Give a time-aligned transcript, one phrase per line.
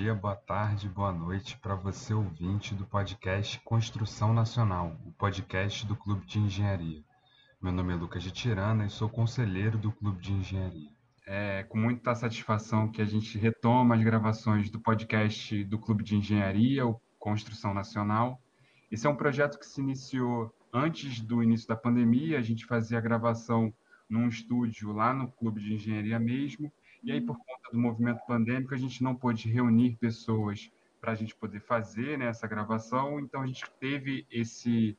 [0.00, 5.94] dia, boa tarde, boa noite para você ouvinte do podcast Construção Nacional, o podcast do
[5.94, 7.04] Clube de Engenharia.
[7.60, 10.88] Meu nome é Lucas de Tirana e sou conselheiro do Clube de Engenharia.
[11.26, 16.16] É com muita satisfação que a gente retoma as gravações do podcast do Clube de
[16.16, 18.40] Engenharia, o Construção Nacional.
[18.90, 22.96] Esse é um projeto que se iniciou antes do início da pandemia, a gente fazia
[22.96, 23.70] a gravação
[24.08, 26.72] num estúdio lá no Clube de Engenharia mesmo,
[27.02, 27.38] e aí, por
[27.72, 30.70] do movimento pandêmico, a gente não pôde reunir pessoas
[31.00, 34.96] para a gente poder fazer né, essa gravação, então a gente teve esse,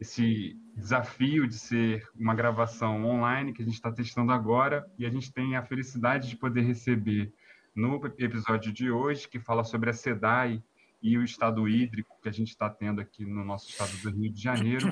[0.00, 5.10] esse desafio de ser uma gravação online que a gente está testando agora, e a
[5.10, 7.32] gente tem a felicidade de poder receber
[7.74, 10.62] no episódio de hoje, que fala sobre a SEDAI
[11.00, 14.32] e o estado hídrico que a gente está tendo aqui no nosso estado do Rio
[14.32, 14.88] de Janeiro,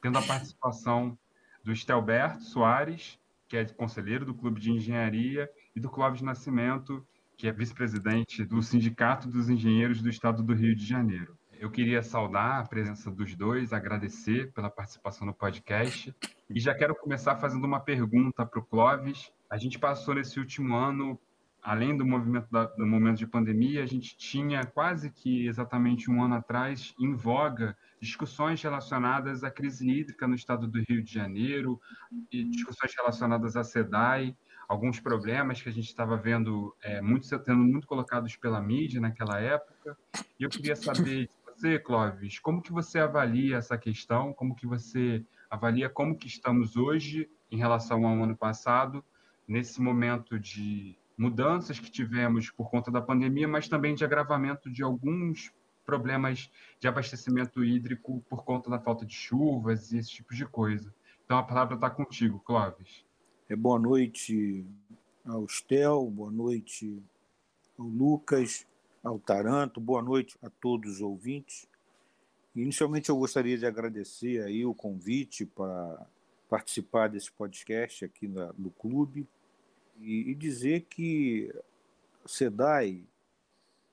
[0.00, 1.18] tendo a participação
[1.64, 7.06] do Estelberto Soares, que é conselheiro do Clube de Engenharia, e do Clóvis Nascimento,
[7.36, 11.36] que é vice-presidente do Sindicato dos Engenheiros do Estado do Rio de Janeiro.
[11.58, 16.14] Eu queria saudar a presença dos dois, agradecer pela participação no podcast
[16.50, 19.32] e já quero começar fazendo uma pergunta para o Clóvis.
[19.48, 21.18] A gente passou nesse último ano,
[21.62, 26.22] além do movimento da, do momento de pandemia, a gente tinha quase que exatamente um
[26.22, 31.80] ano atrás em voga discussões relacionadas à crise hídrica no estado do Rio de Janeiro,
[32.30, 34.36] discussões relacionadas à SEDAI,
[34.72, 39.38] alguns problemas que a gente estava vendo é, muito sendo muito colocados pela mídia naquela
[39.38, 39.96] época.
[40.40, 44.32] E eu queria saber de você, Clóvis, como que você avalia essa questão?
[44.32, 49.04] Como que você avalia como que estamos hoje em relação ao ano passado,
[49.46, 54.82] nesse momento de mudanças que tivemos por conta da pandemia, mas também de agravamento de
[54.82, 55.52] alguns
[55.84, 56.50] problemas
[56.80, 60.94] de abastecimento hídrico por conta da falta de chuvas e esse tipo de coisa.
[61.26, 63.04] Então a palavra está contigo, Clóvis.
[63.48, 64.64] É, boa noite
[65.26, 67.02] ao Estel, boa noite
[67.76, 68.64] ao Lucas,
[69.02, 71.68] ao Taranto, boa noite a todos os ouvintes.
[72.54, 76.06] Inicialmente eu gostaria de agradecer aí o convite para
[76.48, 79.26] participar desse podcast aqui na, no clube
[80.00, 81.52] e, e dizer que
[82.24, 83.04] a SEDAI,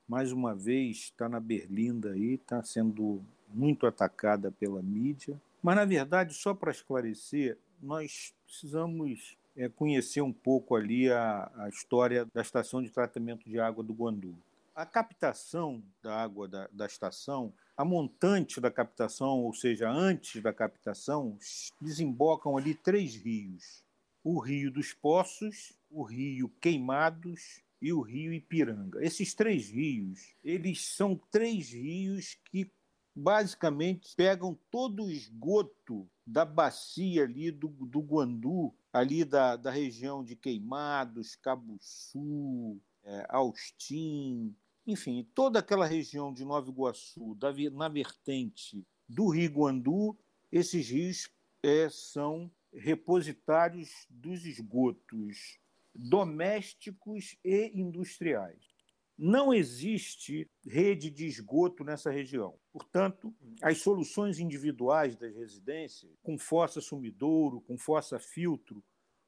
[0.08, 5.38] mais uma vez, está na berlinda aí, está sendo muito atacada pela mídia.
[5.60, 11.68] Mas, na verdade, só para esclarecer, nós precisamos é, conhecer um pouco ali a, a
[11.68, 14.34] história da estação de tratamento de água do Guandu.
[14.74, 20.52] A captação da água da, da estação, a montante da captação, ou seja, antes da
[20.52, 21.36] captação,
[21.80, 23.84] desembocam ali três rios:
[24.24, 29.04] o Rio dos Poços, o Rio Queimados e o Rio Ipiranga.
[29.04, 32.70] Esses três rios, eles são três rios que
[33.14, 40.24] basicamente pegam todo o esgoto da bacia ali do, do Guandu, ali da, da região
[40.24, 44.54] de Queimados, Cabuçu, é, Austin,
[44.86, 50.16] enfim, toda aquela região de Nova Iguaçu, da, na vertente do Rio Guandu,
[50.50, 51.30] esses rios
[51.62, 55.58] é, são repositários dos esgotos
[55.94, 58.69] domésticos e industriais.
[59.22, 62.54] Não existe rede de esgoto nessa região.
[62.72, 68.82] Portanto, as soluções individuais das residências, com fossa sumidouro, com fossa filtro,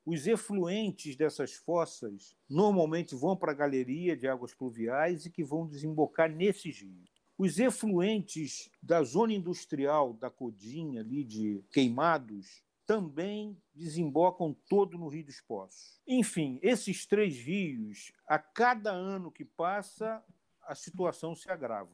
[0.06, 5.66] os efluentes dessas fossas normalmente vão para a galeria de águas pluviais e que vão
[5.66, 7.10] desembocar nesses rios.
[7.36, 15.24] Os efluentes da zona industrial da Codinha, ali de Queimados, também desembocam todo no Rio
[15.24, 16.00] dos Poços.
[16.06, 20.22] Enfim, esses três rios, a cada ano que passa,
[20.62, 21.90] a situação se agrava.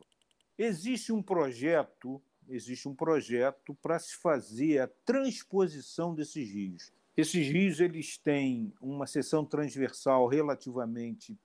[0.56, 6.92] Existe um projeto, existe um projeto para se fazer a transposição desses rios.
[7.16, 11.38] Esses rios eles têm uma seção transversal relativamente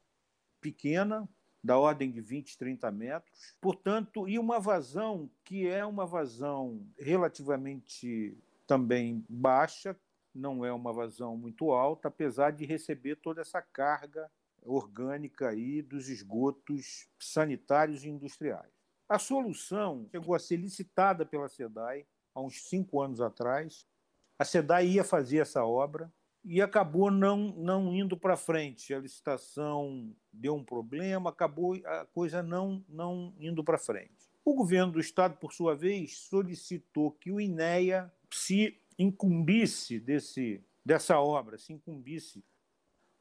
[0.62, 1.28] pequena,
[1.64, 8.38] da ordem de 20, 30 metros, portanto, e uma vazão que é uma vazão relativamente
[8.66, 9.96] também baixa,
[10.34, 14.30] não é uma vazão muito alta, apesar de receber toda essa carga
[14.62, 18.72] orgânica aí dos esgotos sanitários e industriais.
[19.08, 23.86] A solução chegou a ser licitada pela SEDAI há uns cinco anos atrás.
[24.40, 26.12] A SEDAI ia fazer essa obra
[26.44, 28.94] e acabou não, não indo para frente.
[28.94, 34.32] A licitação deu um problema, acabou a coisa não, não indo para frente.
[34.44, 41.20] O governo do estado, por sua vez, solicitou que o INEA se incumbisse desse, dessa
[41.20, 42.44] obra, se incumbisse.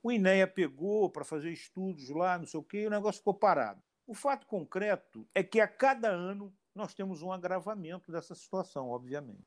[0.03, 3.35] O INEA pegou para fazer estudos lá, não sei o quê, e o negócio ficou
[3.35, 3.82] parado.
[4.06, 9.47] O fato concreto é que a cada ano nós temos um agravamento dessa situação, obviamente.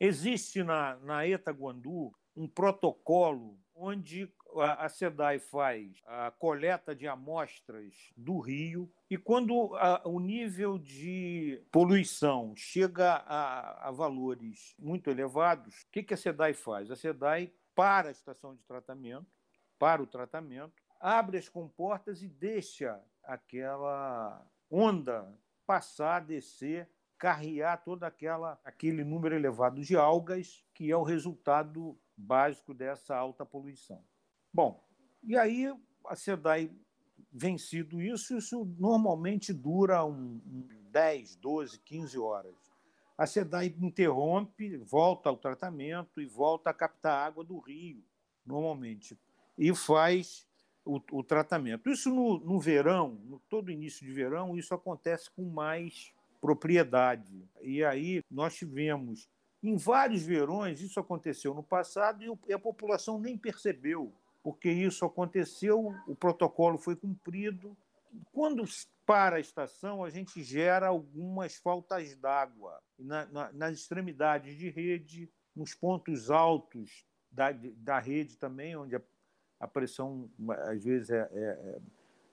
[0.00, 7.94] Existe na, na ETA Guandu um protocolo onde a SEDAI faz a coleta de amostras
[8.16, 15.82] do rio e quando a, o nível de poluição chega a, a valores muito elevados,
[15.82, 16.90] o que, que a SEDAI faz?
[16.90, 19.26] A SEDAI para a estação de tratamento,
[19.78, 25.28] para o tratamento, abre as comportas e deixa aquela onda
[25.66, 32.74] passar, descer, carrear todo aquela, aquele número elevado de algas, que é o resultado básico
[32.74, 34.02] dessa alta poluição.
[34.52, 34.84] Bom,
[35.22, 35.72] e aí
[36.06, 36.70] a SEDAI
[37.32, 42.54] vencido isso, isso normalmente dura um, um 10, 12, 15 horas.
[43.16, 48.02] A SEDAI interrompe, volta ao tratamento e volta a captar água do rio,
[48.46, 49.18] normalmente,
[49.56, 50.46] e faz
[50.84, 51.90] o, o tratamento.
[51.90, 57.44] Isso no, no verão, no todo início de verão, isso acontece com mais propriedade.
[57.60, 59.28] E aí nós tivemos,
[59.62, 64.12] em vários verões, isso aconteceu no passado e a população nem percebeu
[64.48, 67.76] porque isso aconteceu, o protocolo foi cumprido.
[68.32, 68.64] Quando
[69.04, 75.30] para a estação, a gente gera algumas faltas d'água na, na, nas extremidades de rede,
[75.54, 79.02] nos pontos altos da, da rede também, onde a,
[79.60, 80.30] a pressão,
[80.66, 81.78] às vezes, é, é, é,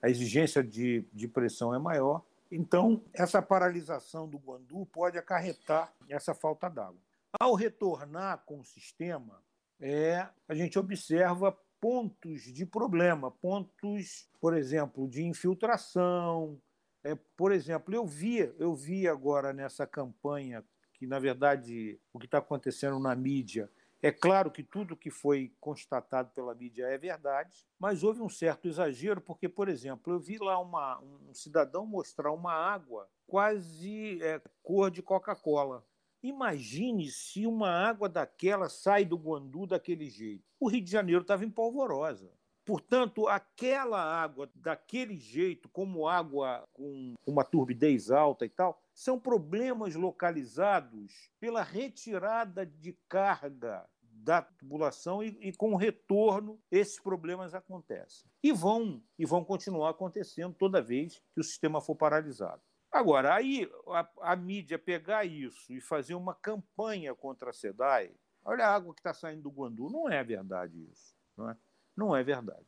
[0.00, 2.24] a exigência de, de pressão é maior.
[2.50, 7.05] Então, essa paralisação do Guandu pode acarretar essa falta d'água.
[7.38, 9.42] Ao retornar com o sistema,
[9.80, 16.60] é, a gente observa pontos de problema, pontos, por exemplo, de infiltração.
[17.04, 22.24] É, por exemplo, eu vi, eu vi agora nessa campanha que, na verdade, o que
[22.26, 23.70] está acontecendo na mídia
[24.02, 28.68] é claro que tudo que foi constatado pela mídia é verdade, mas houve um certo
[28.68, 34.40] exagero, porque, por exemplo, eu vi lá uma, um cidadão mostrar uma água quase é,
[34.62, 35.84] cor de Coca-Cola.
[36.26, 40.42] Imagine se uma água daquela sai do Guandu daquele jeito.
[40.58, 42.32] O Rio de Janeiro estava em polvorosa.
[42.64, 49.94] Portanto, aquela água daquele jeito, como água com uma turbidez alta e tal, são problemas
[49.94, 58.28] localizados pela retirada de carga da tubulação e, e, com o retorno esses problemas acontecem.
[58.42, 62.60] E vão, e vão continuar acontecendo toda vez que o sistema for paralisado.
[62.96, 68.10] Agora, aí a, a, mídia pegar isso e fazer uma campanha contra a SEDAI,
[68.42, 71.14] olha a água que está saindo do Guandu, não é verdade isso.
[71.36, 71.56] Não é,
[71.94, 72.64] não é verdade.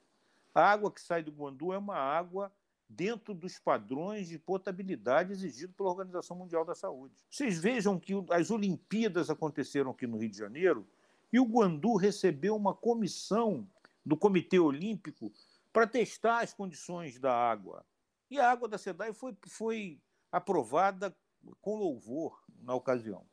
[0.55, 2.53] A água que sai do Guandu é uma água
[2.87, 7.15] dentro dos padrões de potabilidade exigidos pela Organização Mundial da Saúde.
[7.31, 10.87] Vocês vejam que as Olimpíadas aconteceram aqui no Rio de Janeiro
[11.33, 13.67] e o Guandu recebeu uma comissão
[14.05, 15.33] do Comitê Olímpico
[15.73, 17.83] para testar as condições da água.
[18.31, 19.99] E a água da SEDAI foi, foi
[20.31, 21.15] aprovada
[21.61, 23.27] com louvor na ocasião.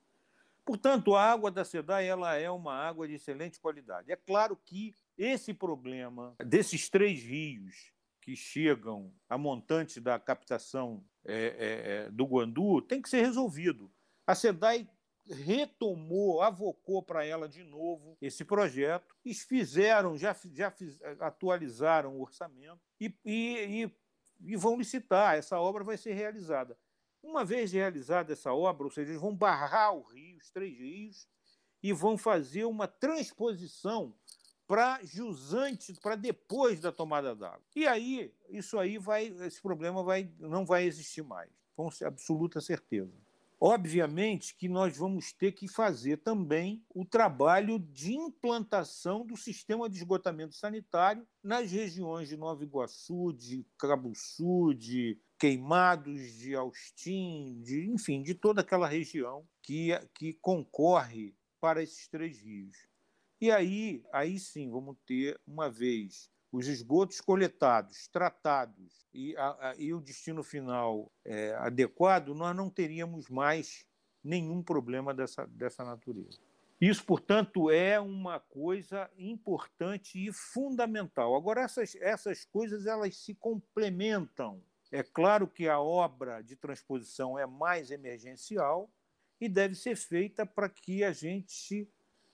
[0.66, 4.12] Portanto, a água da SEDAI ela é uma água de excelente qualidade.
[4.12, 11.36] É claro que esse problema desses três rios que chegam a montante da captação é,
[11.36, 13.92] é, é do Guandu tem que ser resolvido.
[14.26, 14.90] A SEDAI
[15.28, 22.22] retomou, avocou para ela de novo esse projeto, e fizeram, já, já fiz, atualizaram o
[22.22, 23.92] orçamento e, e, e,
[24.42, 25.36] e vão licitar.
[25.36, 26.78] Essa obra vai ser realizada.
[27.26, 31.28] Uma vez realizada essa obra, ou seja, eles vão barrar o rio, os três rios,
[31.82, 34.16] e vão fazer uma transposição
[34.68, 37.66] para jusante, para depois da tomada d'água.
[37.76, 43.14] E aí, isso aí vai, esse problema vai, não vai existir mais, com absoluta certeza.
[43.60, 49.98] Obviamente que nós vamos ter que fazer também o trabalho de implantação do sistema de
[49.98, 58.24] esgotamento sanitário nas regiões de Nova Iguaçu, de Cabuçu, de Queimados, de Austin, de, enfim,
[58.24, 62.76] de toda aquela região que, que concorre para esses três rios.
[63.40, 69.76] E aí, aí sim, vamos ter, uma vez os esgotos coletados, tratados e, a, a,
[69.78, 73.86] e o destino final é, adequado, nós não teríamos mais
[74.24, 76.40] nenhum problema dessa, dessa natureza.
[76.82, 81.36] Isso, portanto, é uma coisa importante e fundamental.
[81.36, 84.60] Agora, essas, essas coisas elas se complementam.
[84.96, 88.90] É claro que a obra de transposição é mais emergencial
[89.42, 91.86] e deve ser feita para que a gente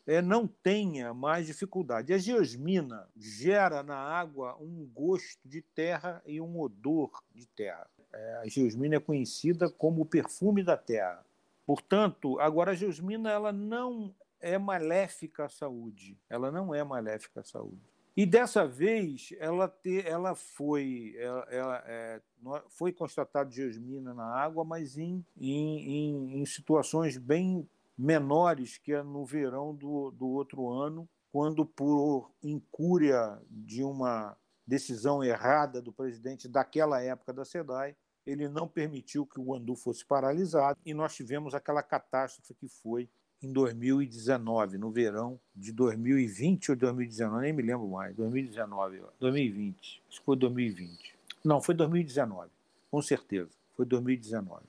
[0.05, 2.13] é, não tenha mais dificuldade.
[2.13, 7.89] A geosmina gera na água um gosto de terra e um odor de terra.
[8.13, 11.25] É, a geosmina é conhecida como o perfume da terra.
[11.65, 16.15] Portanto, agora a geosmina ela não é maléfica à saúde.
[16.29, 17.90] Ela não é maléfica à saúde.
[18.15, 22.21] E dessa vez ela, te, ela foi ela, ela é,
[22.69, 29.73] foi constatado geosmina na água, mas em, em, em, situações bem menores que no verão
[29.73, 34.37] do, do outro ano, quando, por incúria de uma
[34.67, 40.05] decisão errada do presidente daquela época da SEDAI, ele não permitiu que o Guandu fosse
[40.05, 43.09] paralisado e nós tivemos aquela catástrofe que foi
[43.41, 50.19] em 2019, no verão de 2020 ou 2019, nem me lembro mais, 2019, 2020, acho
[50.19, 51.15] que foi 2020.
[51.43, 52.51] Não, foi 2019,
[52.89, 54.63] com certeza, foi 2019.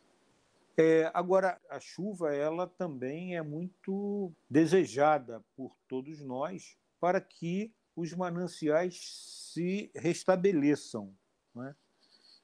[0.77, 8.13] É, agora, a chuva ela também é muito desejada por todos nós para que os
[8.15, 8.99] mananciais
[9.53, 11.15] se restabeleçam.
[11.55, 11.75] Né?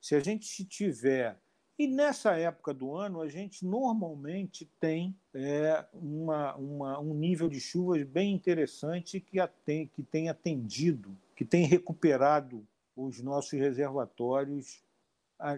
[0.00, 1.38] Se a gente tiver.
[1.78, 7.61] E nessa época do ano, a gente normalmente tem é, uma, uma, um nível de
[7.61, 12.66] chuvas bem interessante que, aten, que tem atendido, que tem recuperado
[12.97, 14.82] os nossos reservatórios,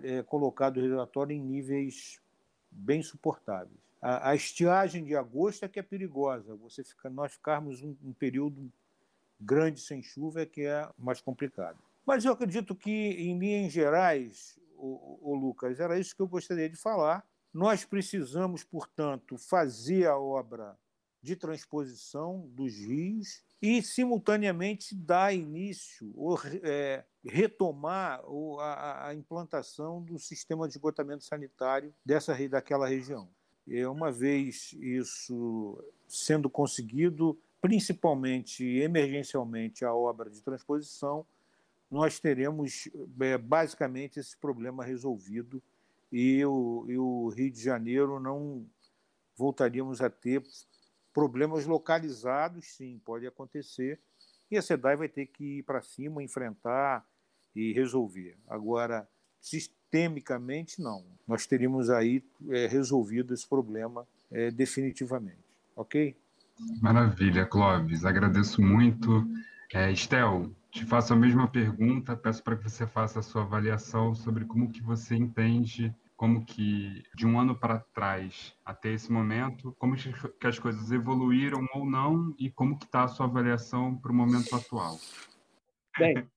[0.03, 2.21] é, colocado o reservatório em níveis
[2.71, 3.81] bem suportáveis.
[4.03, 6.55] A, a, estiagem de agosto é que é perigosa.
[6.57, 8.71] Você fica, nós ficarmos um, um período
[9.41, 11.79] grande sem chuva é que é mais complicado.
[12.05, 16.69] Mas eu acredito que, em linhas gerais, o, o Lucas, era isso que eu gostaria
[16.69, 17.25] de falar.
[17.53, 20.79] Nós precisamos, portanto, fazer a obra
[21.23, 28.23] de transposição dos rios e, simultaneamente, dar início ou é, retomar
[28.61, 33.29] a, a, implantação do sistema de esgotamento sanitário dessa daquela região.
[33.67, 41.27] E uma vez isso sendo conseguido, principalmente emergencialmente a obra de transposição,
[41.91, 42.89] nós teremos
[43.21, 45.63] é, basicamente esse problema resolvido
[46.13, 48.67] e o, e o Rio de Janeiro não
[49.37, 50.43] voltaríamos a ter
[51.13, 53.99] problemas localizados, sim, pode acontecer,
[54.51, 57.05] e a SEDAI vai ter que ir para cima, enfrentar
[57.55, 58.37] e resolver.
[58.49, 59.09] Agora,
[59.41, 61.05] sistemicamente, não.
[61.27, 65.39] Nós teríamos aí é, resolvido esse problema é, definitivamente.
[65.75, 66.17] Ok?
[66.81, 68.05] Maravilha, Clóvis.
[68.05, 69.27] Agradeço muito.
[69.73, 72.17] É, Estel, te faço a mesma pergunta.
[72.17, 77.03] Peço para que você faça a sua avaliação sobre como que você entende como que
[77.15, 82.35] de um ano para trás até esse momento, como que as coisas evoluíram ou não
[82.39, 84.99] e como que está a sua avaliação para o momento atual.
[85.99, 86.29] Bem,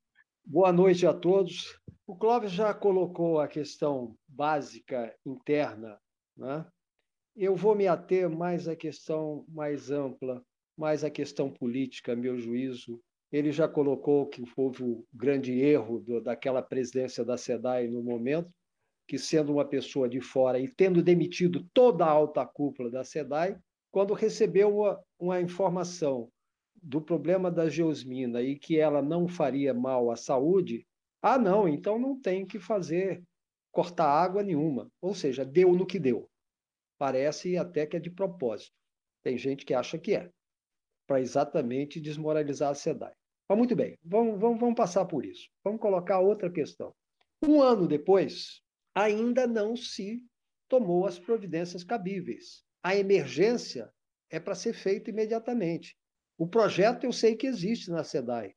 [0.46, 1.78] boa noite a todos.
[2.08, 6.00] O Clóvis já colocou a questão básica interna,
[6.38, 6.66] né?
[7.36, 10.42] Eu vou me ater mais à questão mais ampla,
[10.78, 13.02] mais à questão política, meu juízo.
[13.34, 18.54] Ele já colocou que houve o grande erro do, daquela presidência da SEDAI no momento,
[19.08, 23.58] que sendo uma pessoa de fora e tendo demitido toda a alta cúpula da SEDAI,
[23.92, 26.30] quando recebeu uma, uma informação
[26.76, 30.86] do problema da geosmina e que ela não faria mal à saúde,
[31.20, 33.24] ah, não, então não tem que fazer
[33.72, 34.92] cortar água nenhuma.
[35.02, 36.30] Ou seja, deu no que deu.
[37.00, 38.76] Parece até que é de propósito.
[39.24, 40.30] Tem gente que acha que é,
[41.08, 43.14] para exatamente desmoralizar a SEDAI.
[43.54, 45.48] Mas muito bem, vamos, vamos, vamos passar por isso.
[45.64, 46.92] Vamos colocar outra questão.
[47.40, 48.64] Um ano depois,
[48.96, 50.24] ainda não se
[50.68, 52.64] tomou as providências cabíveis.
[52.82, 53.94] A emergência
[54.32, 55.96] é para ser feita imediatamente.
[56.36, 58.56] O projeto eu sei que existe na SEDAI.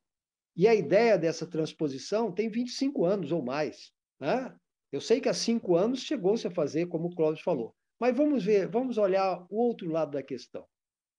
[0.55, 3.91] E a ideia dessa transposição tem 25 anos ou mais.
[4.19, 4.51] Né?
[4.91, 7.75] Eu sei que há cinco anos chegou-se a fazer, como o Cláudio falou.
[7.99, 10.65] Mas vamos ver, vamos olhar o outro lado da questão.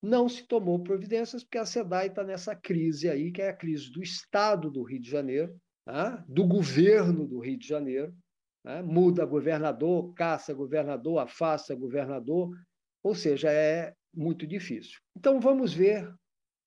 [0.02, 3.90] Não se tomou providências porque a SEDAI está nessa crise aí, que é a crise
[3.90, 6.24] do Estado do Rio de Janeiro, né?
[6.28, 8.14] do governo do Rio de Janeiro.
[8.64, 8.82] Né?
[8.82, 12.50] Muda governador, caça governador, afasta governador,
[13.02, 14.98] ou seja, é muito difícil.
[15.16, 16.08] Então vamos ver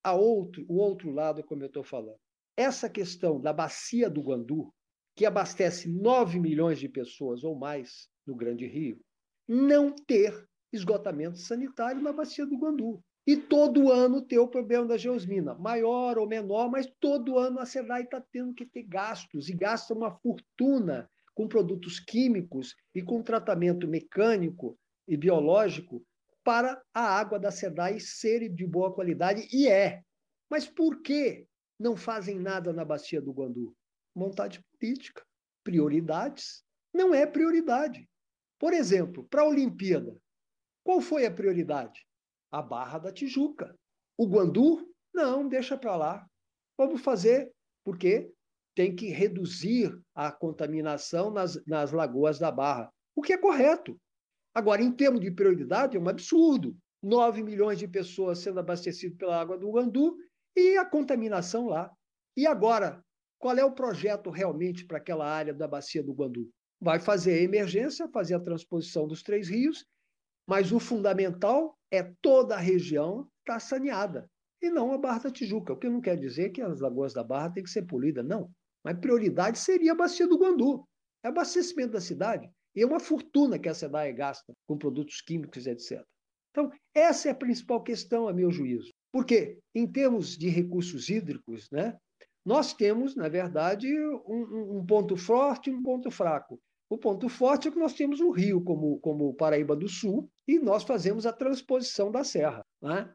[0.04, 2.18] a outro, o outro lado, como eu estou falando.
[2.56, 4.72] Essa questão da bacia do Guandu,
[5.16, 9.00] que abastece 9 milhões de pessoas ou mais no Grande Rio,
[9.48, 13.02] não ter esgotamento sanitário na bacia do Guandu.
[13.26, 17.66] E todo ano ter o problema da geosmina, maior ou menor, mas todo ano a
[17.66, 23.22] SEDAI está tendo que ter gastos, e gasta uma fortuna com produtos químicos e com
[23.22, 24.76] tratamento mecânico
[25.06, 26.04] e biológico
[26.44, 30.02] para a água da SEDAI ser de boa qualidade, e é.
[30.50, 31.46] Mas por que
[31.78, 33.74] não fazem nada na bacia do Guandu?
[34.14, 35.24] Vontade política,
[35.64, 36.64] prioridades.
[36.92, 38.08] Não é prioridade.
[38.58, 40.20] Por exemplo, para a Olimpíada,
[40.84, 42.04] qual foi a prioridade?
[42.52, 43.74] A Barra da Tijuca.
[44.16, 44.86] O Guandu?
[45.12, 46.26] Não, deixa para lá.
[46.78, 47.50] Vamos fazer,
[47.84, 48.30] porque
[48.74, 53.98] tem que reduzir a contaminação nas, nas lagoas da Barra, o que é correto.
[54.54, 56.76] Agora, em termos de prioridade, é um absurdo.
[57.02, 60.16] 9 milhões de pessoas sendo abastecidas pela água do Guandu
[60.56, 61.90] e a contaminação lá.
[62.36, 63.02] E agora,
[63.38, 66.48] qual é o projeto realmente para aquela área da bacia do Guandu?
[66.82, 69.86] vai fazer a emergência, fazer a transposição dos três rios,
[70.48, 74.28] mas o fundamental é toda a região estar tá saneada.
[74.62, 75.72] e não a Barra da Tijuca.
[75.72, 78.50] O que não quer dizer que as lagoas da Barra têm que ser polidas, não.
[78.82, 80.86] Mas prioridade seria a bacia do Guandu.
[81.22, 82.48] É abastecimento da cidade.
[82.74, 86.02] E é uma fortuna que a SEDAE gasta com produtos químicos, etc.
[86.50, 88.90] Então, essa é a principal questão, a meu juízo.
[89.12, 91.96] Porque, em termos de recursos hídricos, né,
[92.44, 93.88] nós temos, na verdade,
[94.26, 96.58] um, um ponto forte e um ponto fraco.
[96.92, 100.58] O ponto forte é que nós temos o rio como, como Paraíba do Sul e
[100.58, 102.62] nós fazemos a transposição da serra.
[102.82, 103.10] Né?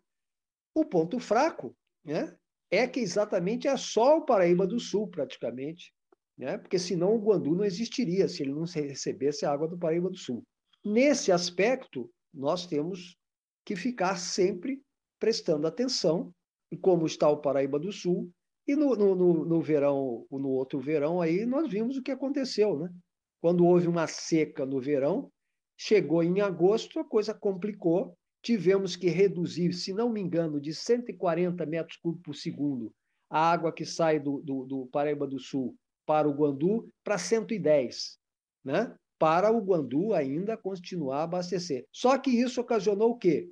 [0.74, 2.36] O ponto fraco né,
[2.72, 5.94] é que exatamente é só o Paraíba do Sul, praticamente,
[6.36, 6.58] né?
[6.58, 10.18] porque senão o Guandu não existiria se ele não recebesse a água do Paraíba do
[10.18, 10.42] Sul.
[10.84, 13.16] Nesse aspecto, nós temos
[13.64, 14.82] que ficar sempre
[15.20, 16.34] prestando atenção
[16.72, 18.28] em como está o Paraíba do Sul.
[18.68, 22.80] E no, no, no, no verão, no outro verão, aí nós vimos o que aconteceu,
[22.80, 22.90] né?
[23.42, 25.32] Quando houve uma seca no verão,
[25.78, 28.18] chegou em agosto, a coisa complicou.
[28.42, 32.94] Tivemos que reduzir, se não me engano, de 140 metros cúbicos por segundo
[33.30, 35.76] a água que sai do, do, do Paraíba do Sul
[36.06, 38.18] para o Guandu para 110,
[38.64, 38.96] né?
[39.20, 41.86] para o Guandu ainda continuar a abastecer.
[41.92, 43.50] Só que isso ocasionou o quê?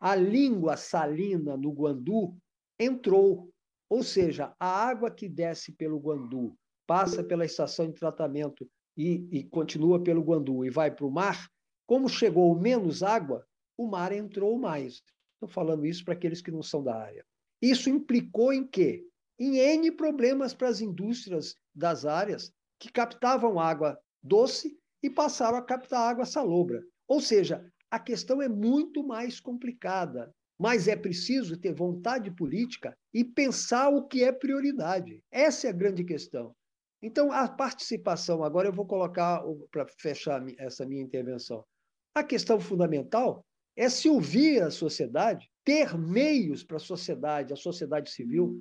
[0.00, 2.36] A língua salina no Guandu
[2.78, 3.50] entrou,
[3.90, 8.68] ou seja, a água que desce pelo Guandu, passa pela estação de tratamento
[8.98, 11.48] e, e continua pelo Guandu e vai para o mar,
[11.86, 15.00] como chegou menos água, o mar entrou mais.
[15.34, 17.24] Estou falando isso para aqueles que não são da área.
[17.62, 19.06] Isso implicou em quê?
[19.38, 25.62] Em N problemas para as indústrias das áreas que captavam água doce e passaram a
[25.62, 26.82] captar água salobra.
[27.06, 33.24] Ou seja, a questão é muito mais complicada, mas é preciso ter vontade política e
[33.24, 35.22] pensar o que é prioridade.
[35.30, 36.54] Essa é a grande questão.
[37.02, 41.64] Então, a participação, agora eu vou colocar, para fechar essa minha intervenção,
[42.14, 43.44] a questão fundamental
[43.76, 48.58] é se ouvir a sociedade, ter meios para a sociedade, a sociedade civil,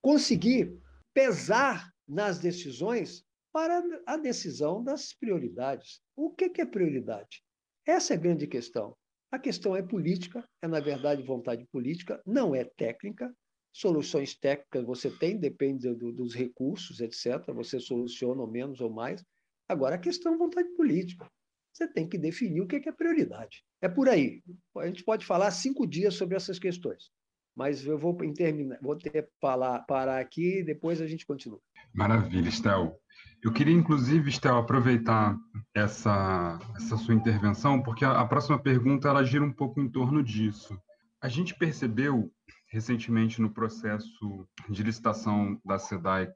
[0.00, 0.74] conseguir
[1.12, 6.00] pesar nas decisões para a decisão das prioridades.
[6.16, 7.42] O que é prioridade?
[7.86, 8.96] Essa é a grande questão.
[9.30, 13.34] A questão é política, é, na verdade, vontade política, não é técnica,
[13.74, 17.44] Soluções técnicas você tem, depende do, dos recursos, etc.
[17.54, 19.24] Você soluciona ou menos ou mais.
[19.68, 21.28] Agora, a questão é vontade política.
[21.72, 23.64] Você tem que definir o que é prioridade.
[23.82, 24.44] É por aí.
[24.76, 27.10] A gente pode falar cinco dias sobre essas questões,
[27.56, 31.60] mas eu vou terminar, vou ter falar parar aqui e depois a gente continua.
[31.92, 32.96] Maravilha, Estel.
[33.42, 35.36] Eu queria, inclusive, Estel, aproveitar
[35.74, 40.22] essa, essa sua intervenção, porque a, a próxima pergunta ela gira um pouco em torno
[40.22, 40.80] disso.
[41.20, 42.30] A gente percebeu
[42.74, 46.26] recentemente no processo de licitação da SEDAI,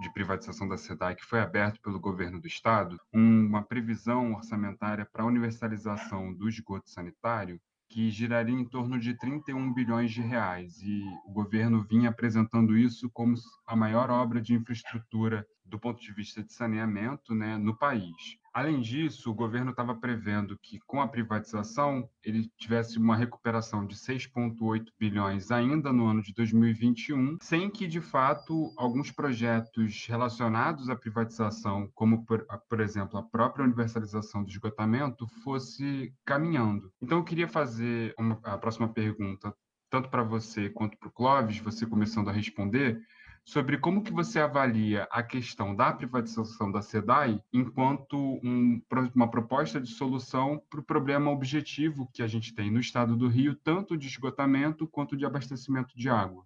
[0.00, 5.22] de privatização da SEDAI, que foi aberto pelo governo do estado, uma previsão orçamentária para
[5.22, 10.78] a universalização do esgoto sanitário que giraria em torno de 31 bilhões de reais.
[10.82, 13.34] E o governo vinha apresentando isso como
[13.66, 18.38] a maior obra de infraestrutura do ponto de vista de saneamento né, no país.
[18.52, 23.94] Além disso, o governo estava prevendo que, com a privatização, ele tivesse uma recuperação de
[23.94, 30.96] 6,8 bilhões ainda no ano de 2021, sem que, de fato, alguns projetos relacionados à
[30.96, 36.92] privatização, como, por, por exemplo, a própria universalização do esgotamento, fosse caminhando.
[37.00, 39.54] Então, eu queria fazer uma, a próxima pergunta,
[39.88, 43.00] tanto para você quanto para o Clóvis, você começando a responder,
[43.44, 48.80] sobre como que você avalia a questão da privatização da SEDAI enquanto um,
[49.14, 53.28] uma proposta de solução para o problema objetivo que a gente tem no estado do
[53.28, 56.44] Rio, tanto de esgotamento quanto de abastecimento de água.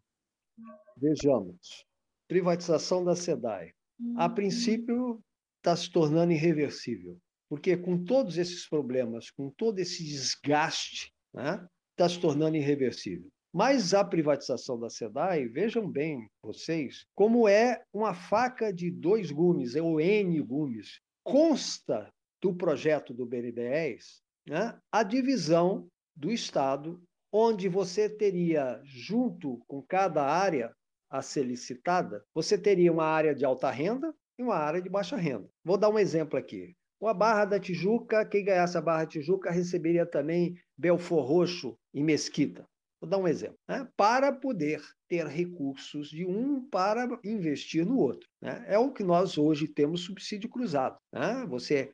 [0.97, 1.85] Vejamos.
[2.29, 3.73] Privatização da SEDAI.
[4.17, 5.23] A princípio,
[5.63, 7.17] está se tornando irreversível,
[7.49, 13.31] porque com todos esses problemas, com todo esse desgaste, está né, tá se tornando irreversível.
[13.53, 19.77] Mas a privatização da SEDAI, vejam bem vocês, como é uma faca de dois gumes,
[19.77, 21.01] é o N gumes.
[21.23, 22.11] Consta
[22.41, 25.87] do projeto do BNDES né, a divisão
[26.17, 30.73] do Estado, onde você teria, junto com cada área
[31.11, 35.17] a ser licitada, você teria uma área de alta renda e uma área de baixa
[35.17, 35.49] renda.
[35.65, 36.75] Vou dar um exemplo aqui.
[37.03, 42.03] A Barra da Tijuca, quem ganhasse a Barra da Tijuca receberia também Belfor Roxo e
[42.03, 42.65] Mesquita.
[43.03, 43.59] Vou dar um exemplo.
[43.69, 43.89] Né?
[43.97, 48.29] Para poder ter recursos de um para investir no outro.
[48.41, 48.65] Né?
[48.69, 50.97] É o que nós hoje temos subsídio cruzado.
[51.13, 51.45] Né?
[51.49, 51.93] Você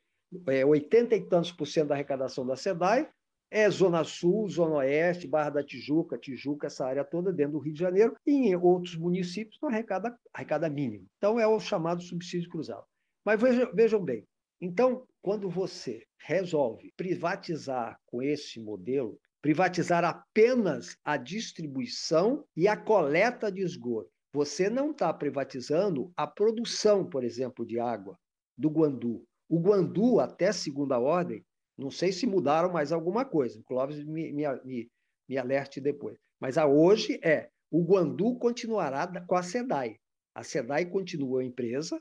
[0.48, 3.08] é 80 e tantos por cento da arrecadação da SEDAI
[3.50, 7.72] é Zona Sul, Zona Oeste, Barra da Tijuca, Tijuca, essa área toda dentro do Rio
[7.72, 11.06] de Janeiro, e em outros municípios não arrecada, arrecada mínimo.
[11.16, 12.84] Então é o chamado subsídio cruzado.
[13.24, 14.22] Mas vejam, vejam bem,
[14.60, 23.50] então, quando você resolve privatizar com esse modelo, privatizar apenas a distribuição e a coleta
[23.50, 24.10] de esgoto.
[24.32, 28.18] Você não está privatizando a produção, por exemplo, de água
[28.56, 29.24] do Guandu.
[29.48, 31.44] O Guandu, até segunda ordem,
[31.76, 33.58] não sei se mudaram mais alguma coisa.
[33.58, 34.90] O Clóvis me, me,
[35.28, 36.18] me, alerte depois.
[36.40, 39.96] Mas a hoje é o Guandu continuará com a SEDAI.
[40.34, 42.00] A SEDAI continua a empresa,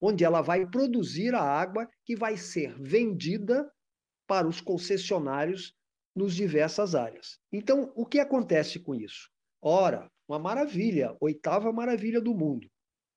[0.00, 3.70] onde ela vai produzir a água que vai ser vendida
[4.26, 5.74] para os concessionários
[6.14, 7.38] nos diversas áreas.
[7.52, 9.28] Então, o que acontece com isso?
[9.62, 12.68] Ora, uma maravilha, oitava maravilha do mundo.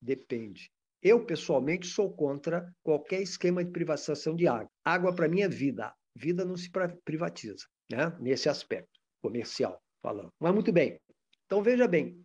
[0.01, 0.69] Depende.
[1.01, 4.69] Eu, pessoalmente, sou contra qualquer esquema de privatização de água.
[4.84, 5.93] Água, para mim, é vida.
[6.15, 6.69] Vida não se
[7.03, 8.15] privatiza, né?
[8.19, 10.29] nesse aspecto comercial falando.
[10.39, 10.99] Mas muito bem.
[11.45, 12.21] Então, veja bem.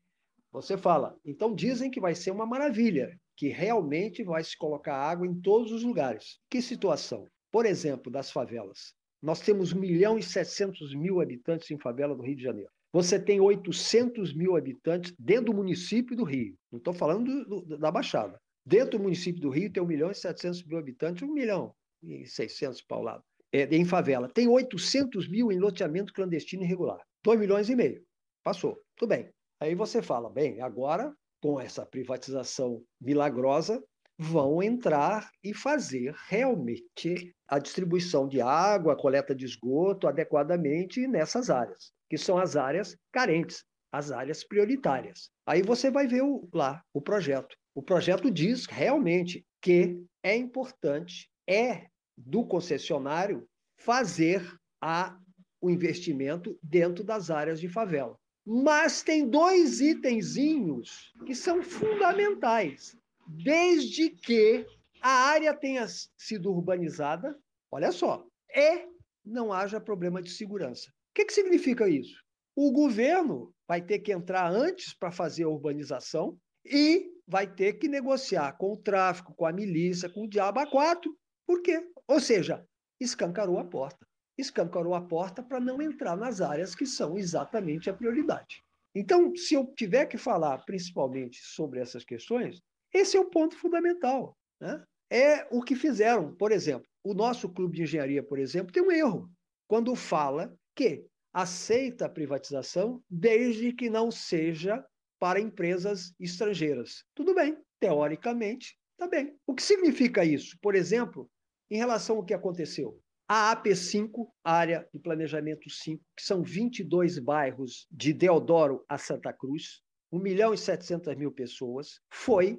[0.50, 5.26] Você fala, então dizem que vai ser uma maravilha, que realmente vai se colocar água
[5.26, 6.38] em todos os lugares.
[6.50, 7.26] Que situação?
[7.52, 8.94] Por exemplo, das favelas.
[9.22, 12.70] Nós temos 1 milhão e 700 mil habitantes em favela do Rio de Janeiro.
[12.92, 16.56] Você tem 800 mil habitantes dentro do município do Rio.
[16.70, 18.40] Não estou falando do, do, da Baixada.
[18.64, 22.26] Dentro do município do Rio tem 1 milhão e 700 mil habitantes, 1 milhão e
[22.26, 24.28] 600 para o lado, é, em favela.
[24.28, 27.00] Tem 800 mil em loteamento clandestino irregular.
[27.24, 28.02] 2 milhões e meio.
[28.42, 28.80] Passou.
[28.96, 29.28] Tudo bem.
[29.60, 33.82] Aí você fala, bem, agora, com essa privatização milagrosa,
[34.18, 41.48] vão entrar e fazer realmente a distribuição de água, a coleta de esgoto adequadamente nessas
[41.48, 45.30] áreas, que são as áreas carentes, as áreas prioritárias.
[45.46, 47.56] Aí você vai ver o, lá o projeto.
[47.74, 54.44] O projeto diz realmente que é importante, é do concessionário fazer
[54.82, 55.16] a,
[55.60, 58.18] o investimento dentro das áreas de favela.
[58.44, 62.96] Mas tem dois itenzinhos que são fundamentais
[63.28, 64.66] desde que
[65.02, 65.86] a área tenha
[66.16, 67.38] sido urbanizada,
[67.70, 68.88] olha só, e
[69.24, 70.90] não haja problema de segurança.
[70.90, 72.22] O que, que significa isso?
[72.56, 77.86] O governo vai ter que entrar antes para fazer a urbanização e vai ter que
[77.86, 81.14] negociar com o tráfico, com a milícia, com o diabo a quatro.
[81.46, 81.86] Por quê?
[82.06, 82.66] Ou seja,
[82.98, 84.06] escancarou a porta.
[84.36, 88.62] Escancarou a porta para não entrar nas áreas que são exatamente a prioridade.
[88.94, 92.60] Então, se eu tiver que falar principalmente sobre essas questões,
[92.92, 94.36] esse é o ponto fundamental.
[94.60, 94.82] Né?
[95.10, 96.34] É o que fizeram.
[96.34, 99.30] Por exemplo, o nosso clube de engenharia, por exemplo, tem um erro
[99.66, 104.84] quando fala que aceita a privatização desde que não seja
[105.18, 107.04] para empresas estrangeiras.
[107.14, 109.36] Tudo bem, teoricamente, está bem.
[109.46, 110.56] O que significa isso?
[110.60, 111.30] Por exemplo,
[111.70, 112.98] em relação ao que aconteceu.
[113.28, 119.82] A AP5, área de planejamento 5, que são 22 bairros de Deodoro a Santa Cruz,
[120.10, 122.58] 1 milhão e 700 mil pessoas, foi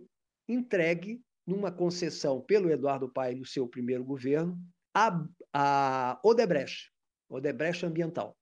[0.49, 4.59] entregue numa concessão pelo Eduardo Paes no seu primeiro governo
[4.93, 6.91] a, a Odebrecht,
[7.29, 8.35] Odebrecht Ambiental.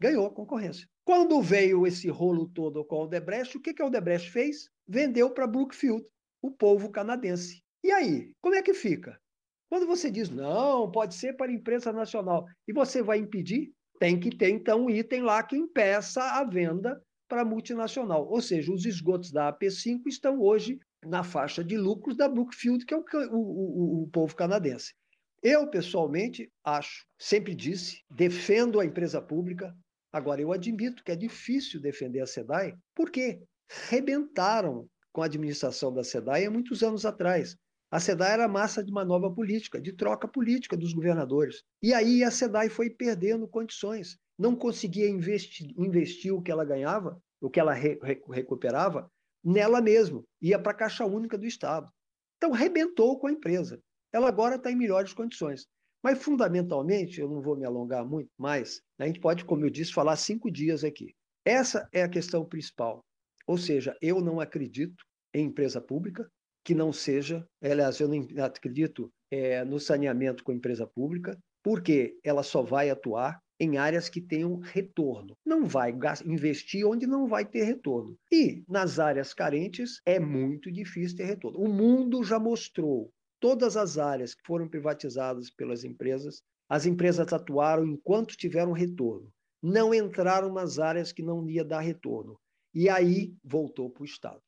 [0.00, 0.86] Ganhou a concorrência.
[1.04, 4.68] Quando veio esse rolo todo com a Odebrecht, o que, que a Odebrecht fez?
[4.86, 6.04] Vendeu para Brookfield,
[6.42, 7.62] o povo canadense.
[7.84, 9.20] E aí, como é que fica?
[9.68, 14.36] Quando você diz, não, pode ser para empresa nacional, e você vai impedir, tem que
[14.36, 18.28] ter, então, um item lá que impeça a venda para multinacional.
[18.28, 22.94] Ou seja, os esgotos da AP5 estão hoje na faixa de lucros da Brookfield, que
[22.94, 24.94] é o, o, o, povo canadense.
[25.42, 29.74] Eu, pessoalmente, acho, sempre disse, defendo a empresa pública.
[30.12, 33.42] Agora, eu admito que é difícil defender a SEDAI, porque
[33.88, 37.56] rebentaram com a administração da SEDAI há muitos anos atrás.
[37.90, 41.62] A SEDAI era massa de manobra política, de troca política dos governadores.
[41.82, 44.16] E aí a SEDAI foi perdendo condições.
[44.38, 47.98] Não conseguia investir, investir o que ela ganhava, o que ela re,
[48.30, 49.10] recuperava,
[49.44, 51.90] nela mesma, ia para a Caixa Única do Estado.
[52.36, 53.80] Então, rebentou com a empresa.
[54.12, 55.66] Ela agora está em melhores condições.
[56.02, 59.92] Mas, fundamentalmente, eu não vou me alongar muito mais, a gente pode, como eu disse,
[59.92, 61.14] falar cinco dias aqui.
[61.44, 63.04] Essa é a questão principal.
[63.46, 66.28] Ou seja, eu não acredito em empresa pública
[66.64, 72.42] que não seja, aliás, eu não acredito é, no saneamento com empresa pública, porque ela
[72.42, 75.36] só vai atuar em áreas que tenham retorno.
[75.46, 75.94] Não vai
[76.26, 78.18] investir onde não vai ter retorno.
[78.30, 81.60] E nas áreas carentes é muito difícil ter retorno.
[81.60, 87.86] O mundo já mostrou todas as áreas que foram privatizadas pelas empresas, as empresas atuaram
[87.86, 89.32] enquanto tiveram retorno.
[89.62, 92.36] Não entraram nas áreas que não ia dar retorno.
[92.74, 94.40] E aí voltou para o Estado.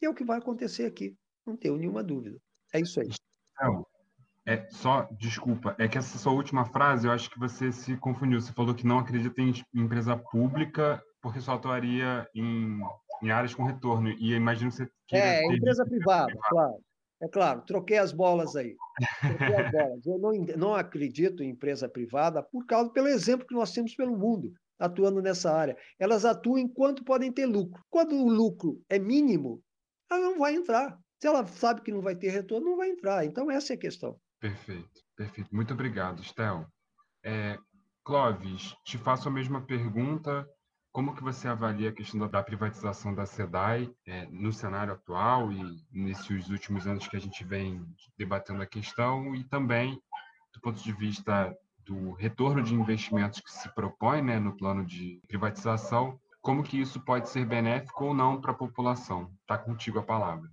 [0.00, 1.14] E é o que vai acontecer aqui,
[1.46, 2.38] não tenho nenhuma dúvida.
[2.72, 3.08] É isso aí.
[3.52, 3.86] Então,
[4.46, 8.40] é só, desculpa, é que essa sua última frase, eu acho que você se confundiu.
[8.40, 12.80] Você falou que não acredita em empresa pública porque só atuaria em,
[13.22, 14.10] em áreas com retorno.
[14.10, 16.84] E imagino que você É, empresa privada, privada, claro.
[17.22, 18.74] É claro, troquei as bolas aí.
[19.20, 20.02] Troquei as bolas.
[20.06, 24.18] Eu não, não acredito em empresa privada por causa pelo exemplo que nós temos pelo
[24.18, 24.52] mundo.
[24.76, 25.76] atuando nessa área.
[26.00, 27.80] Elas atuam enquanto podem ter lucro.
[27.88, 29.62] Quando o lucro é mínimo,
[30.10, 30.98] ela não vai entrar.
[31.20, 33.24] Se ela sabe que não vai ter retorno, não vai entrar.
[33.24, 34.18] Então, essa é a questão.
[34.42, 35.54] Perfeito, perfeito.
[35.54, 36.66] Muito obrigado, Estel.
[37.24, 37.56] É,
[38.02, 40.44] Clóvis, te faço a mesma pergunta.
[40.90, 45.86] Como que você avalia a questão da privatização da SEDAI é, no cenário atual e
[45.92, 47.86] nesses últimos anos que a gente vem
[48.18, 50.02] debatendo a questão e também
[50.52, 55.22] do ponto de vista do retorno de investimentos que se propõe né, no plano de
[55.28, 59.32] privatização, como que isso pode ser benéfico ou não para a população?
[59.42, 60.50] Está contigo a palavra.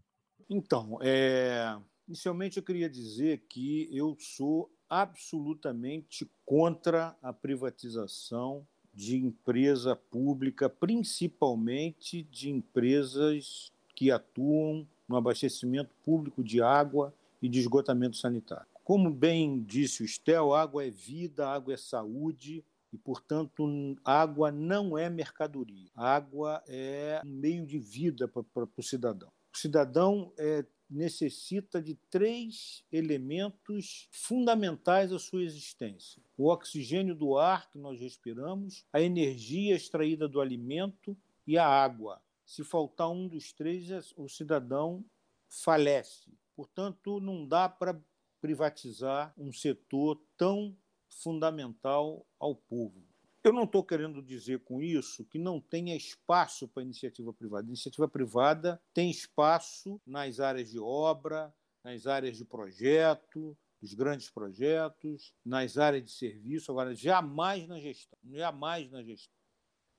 [0.48, 1.76] Então, é...
[2.10, 12.24] inicialmente eu queria dizer que eu sou absolutamente contra a privatização de empresa pública, principalmente
[12.24, 18.66] de empresas que atuam no abastecimento público de água e de esgotamento sanitário.
[18.84, 23.68] Como bem disse o Estel, água é vida, água é saúde e, portanto,
[24.04, 25.92] água não é mercadoria.
[25.96, 28.44] Água é um meio de vida para,
[28.76, 29.30] o cidadão.
[29.54, 37.70] O cidadão é, necessita de três elementos fundamentais à sua existência: o oxigênio do ar
[37.70, 42.22] que nós respiramos, a energia extraída do alimento e a água.
[42.46, 45.06] Se faltar um dos três, o cidadão
[45.48, 46.32] falece.
[46.56, 48.02] Portanto, não dá para
[48.42, 50.76] privatizar um setor tão
[51.10, 53.09] fundamental ao povo.
[53.44, 57.66] Eu não estou querendo dizer com isso que não tenha espaço para iniciativa privada.
[57.66, 64.30] A iniciativa privada tem espaço nas áreas de obra, nas áreas de projeto, dos grandes
[64.30, 69.34] projetos, nas áreas de serviço, agora jamais na gestão, jamais na gestão.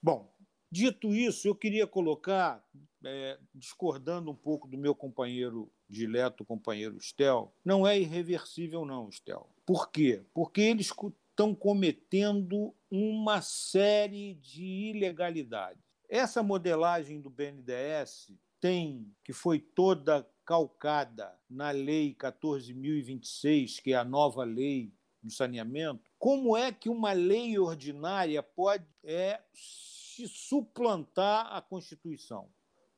[0.02, 0.30] Bom,
[0.70, 2.62] dito isso, eu queria colocar,
[3.04, 9.50] é, discordando um pouco do meu companheiro dileto companheiro Stel, não é irreversível, não, Stel.
[9.66, 10.22] Por quê?
[10.34, 10.92] Porque eles
[11.40, 15.82] estão cometendo uma série de ilegalidades.
[16.06, 24.04] Essa modelagem do BNDES tem, que foi toda calcada na Lei 14.026, que é a
[24.04, 31.62] nova lei do saneamento, como é que uma lei ordinária pode é, se suplantar a
[31.62, 32.50] Constituição?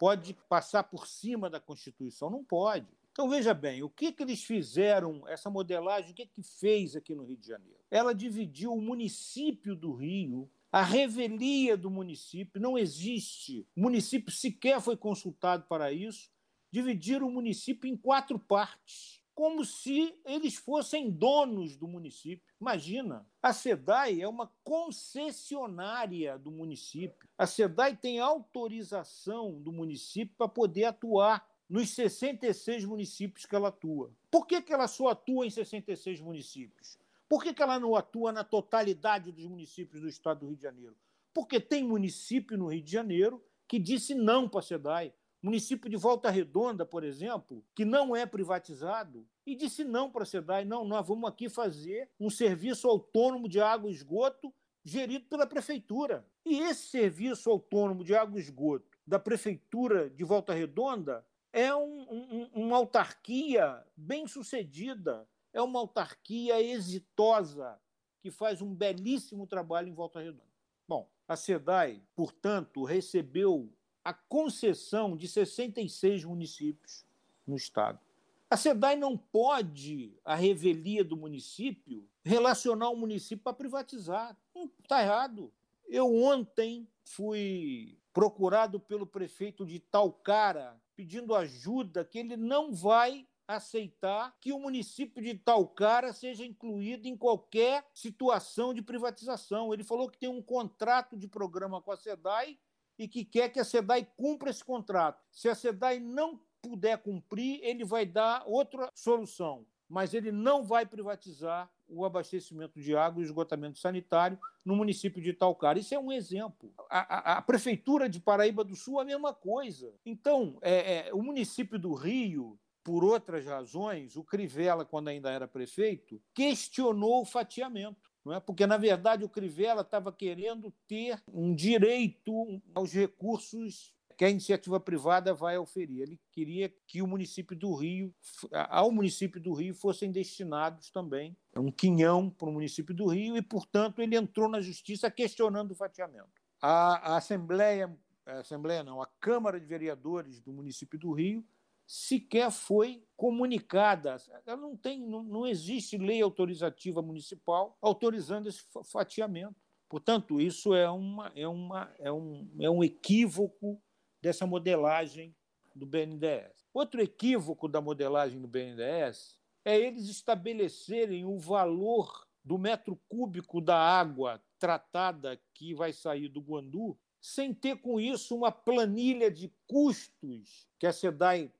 [0.02, 2.28] pode passar por cima da Constituição.
[2.28, 2.88] Não pode.
[3.12, 7.14] Então, veja bem, o que, que eles fizeram, essa modelagem, o que, que fez aqui
[7.14, 7.78] no Rio de Janeiro?
[7.90, 13.68] Ela dividiu o município do Rio, a revelia do município, não existe.
[13.76, 16.30] O município sequer foi consultado para isso.
[16.70, 22.46] Dividiram o município em quatro partes como se eles fossem donos do município.
[22.60, 27.28] Imagina, a SEDAI é uma concessionária do município.
[27.38, 34.12] A SEDAI tem autorização do município para poder atuar nos 66 municípios que ela atua.
[34.30, 36.98] Por que, que ela só atua em 66 municípios?
[37.26, 40.64] Por que, que ela não atua na totalidade dos municípios do estado do Rio de
[40.64, 40.94] Janeiro?
[41.32, 45.14] Porque tem município no Rio de Janeiro que disse não para a SEDAI.
[45.42, 50.26] Município de Volta Redonda, por exemplo, que não é privatizado, e disse não para a
[50.26, 54.52] SEDAI: não, nós vamos aqui fazer um serviço autônomo de água e esgoto
[54.84, 56.22] gerido pela prefeitura.
[56.44, 62.06] E esse serviço autônomo de água e esgoto da prefeitura de Volta Redonda é um,
[62.10, 67.78] um, uma autarquia bem sucedida, é uma autarquia exitosa
[68.20, 70.50] que faz um belíssimo trabalho em Volta Redonda.
[70.88, 73.70] Bom, a SEDAI, portanto, recebeu
[74.04, 77.04] a concessão de 66 municípios
[77.46, 78.00] no estado.
[78.48, 84.36] A SEDAI não pode, a revelia do município, relacionar o município para privatizar.
[84.82, 85.52] Está errado.
[85.88, 94.36] Eu ontem fui procurado pelo prefeito de Talcara pedindo ajuda que ele não vai aceitar
[94.40, 99.72] que o município de Talcara seja incluído em qualquer situação de privatização.
[99.72, 102.58] Ele falou que tem um contrato de programa com a SEDAI
[102.98, 105.22] e que quer que a SEDAI cumpra esse contrato.
[105.30, 110.86] Se a SEDAI não puder cumprir, ele vai dar outra solução, mas ele não vai
[110.86, 115.78] privatizar o abastecimento de água e esgotamento sanitário no município de Talcara.
[115.78, 116.72] Isso é um exemplo.
[116.90, 119.92] A, a, a Prefeitura de Paraíba do Sul, a mesma coisa.
[120.04, 125.46] Então, é, é, o município do Rio, por outras razões, o Crivella, quando ainda era
[125.46, 128.40] prefeito, questionou o fatiamento não é?
[128.40, 134.78] Porque na verdade o Crivella estava querendo ter um direito aos recursos que a iniciativa
[134.78, 136.00] privada vai oferir.
[136.00, 138.14] Ele queria que o município do Rio,
[138.52, 143.42] ao município do Rio, fossem destinados também um quinhão para o município do Rio e,
[143.42, 146.30] portanto, ele entrou na justiça questionando o fatiamento.
[146.60, 147.92] A, a Assembleia,
[148.24, 151.44] a Assembleia não, a Câmara de Vereadores do município do Rio
[151.84, 154.16] sequer foi comunicada.
[154.46, 159.56] Ela não tem, não, não existe lei autorizativa municipal autorizando esse fatiamento.
[159.88, 163.82] Portanto, isso é, uma, é, uma, é, um, é um equívoco
[164.22, 165.34] dessa modelagem
[165.74, 166.64] do BNDES.
[166.72, 173.76] Outro equívoco da modelagem do BNDES é eles estabelecerem o valor do metro cúbico da
[173.76, 180.66] água tratada que vai sair do Guandu, sem ter com isso uma planilha de custos
[180.78, 181.52] que a SEDAI.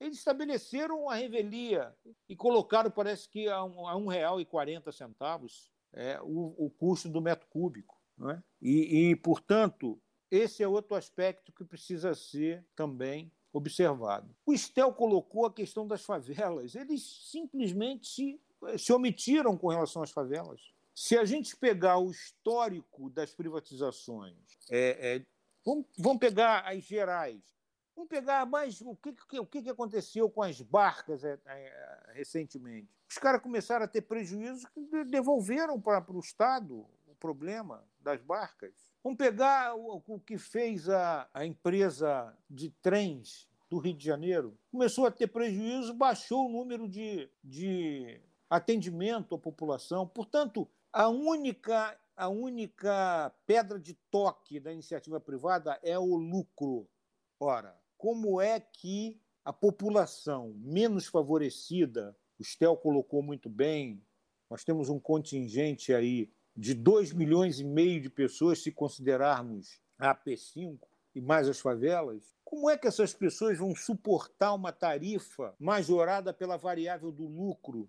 [0.00, 1.94] Eles estabeleceram a revelia
[2.28, 8.00] e colocaram, parece que, a R$ 1,40 é, o, o custo do metro cúbico.
[8.30, 8.40] É?
[8.62, 14.34] e, e, portanto, esse é outro aspecto que precisa ser também observado.
[14.44, 16.74] O Estel colocou a questão das favelas.
[16.74, 18.40] Eles simplesmente se,
[18.76, 20.60] se omitiram com relação às favelas.
[20.94, 24.36] Se a gente pegar o histórico das privatizações,
[24.70, 25.26] é, é,
[25.64, 27.40] vamos, vamos, pegar as gerais,
[27.94, 32.88] vamos pegar mais o que, o que aconteceu com as barcas é, é, recentemente.
[33.08, 36.86] Os caras começaram a ter prejuízos que devolveram para o Estado
[37.24, 38.74] problema das barcas.
[39.02, 44.58] Vamos pegar o, o que fez a, a empresa de trens do Rio de Janeiro.
[44.70, 50.06] Começou a ter prejuízo, baixou o número de, de atendimento à população.
[50.06, 56.86] Portanto, a única, a única pedra de toque da iniciativa privada é o lucro.
[57.40, 64.04] Ora, como é que a população menos favorecida, o Stel colocou muito bem,
[64.50, 70.14] nós temos um contingente aí de 2 milhões e meio de pessoas, se considerarmos a
[70.14, 70.78] AP5
[71.14, 76.56] e mais as favelas, como é que essas pessoas vão suportar uma tarifa majorada pela
[76.56, 77.88] variável do lucro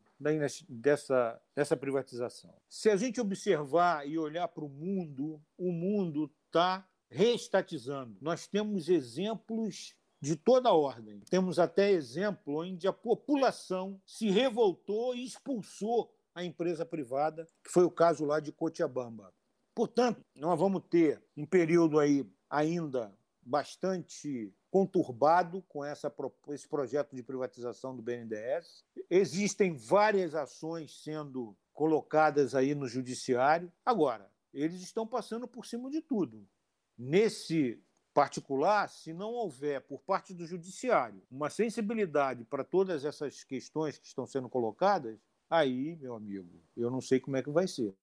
[0.67, 2.53] dessa, dessa privatização?
[2.69, 8.17] Se a gente observar e olhar para o mundo, o mundo está reestatizando.
[8.21, 11.19] Nós temos exemplos de toda ordem.
[11.29, 17.85] Temos até exemplo onde a população se revoltou e expulsou a empresa privada, que foi
[17.85, 19.33] o caso lá de Cochabamba.
[19.73, 26.13] Portanto, nós vamos ter um período aí ainda bastante conturbado com essa,
[26.49, 28.83] esse projeto de privatização do BNDES.
[29.09, 33.71] Existem várias ações sendo colocadas aí no judiciário.
[33.85, 36.47] Agora, eles estão passando por cima de tudo.
[36.97, 37.81] Nesse
[38.13, 44.07] particular, se não houver por parte do judiciário uma sensibilidade para todas essas questões que
[44.07, 47.95] estão sendo colocadas, aí, meu amigo, eu não sei como é que vai ser.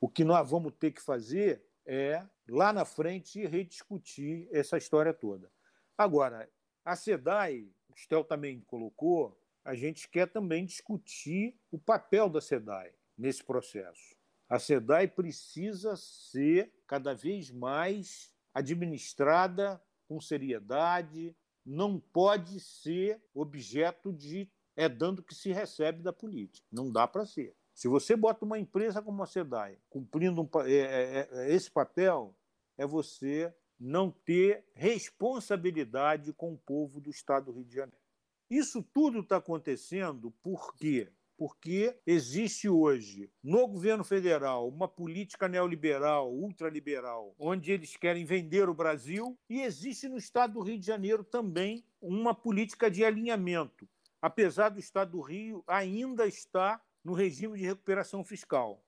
[0.00, 5.50] O que nós vamos ter que fazer é, lá na frente, rediscutir essa história toda.
[5.96, 6.48] Agora,
[6.84, 12.92] a SEDAI, o Stel também colocou, a gente quer também discutir o papel da SEDAI
[13.16, 14.14] nesse processo.
[14.48, 24.48] A SEDAI precisa ser cada vez mais administrada com seriedade, não pode ser objeto de
[24.76, 26.66] é dando que se recebe da política.
[26.70, 27.56] Não dá para ser.
[27.74, 32.34] Se você bota uma empresa como a SEDAI cumprindo um, é, é, é, esse papel,
[32.78, 38.00] é você não ter responsabilidade com o povo do Estado do Rio de Janeiro.
[38.48, 41.12] Isso tudo está acontecendo por quê?
[41.36, 48.74] Porque existe hoje, no governo federal, uma política neoliberal, ultraliberal, onde eles querem vender o
[48.74, 53.86] Brasil, e existe no Estado do Rio de Janeiro também uma política de alinhamento,
[54.20, 58.82] apesar do Estado do Rio ainda estar no regime de recuperação fiscal.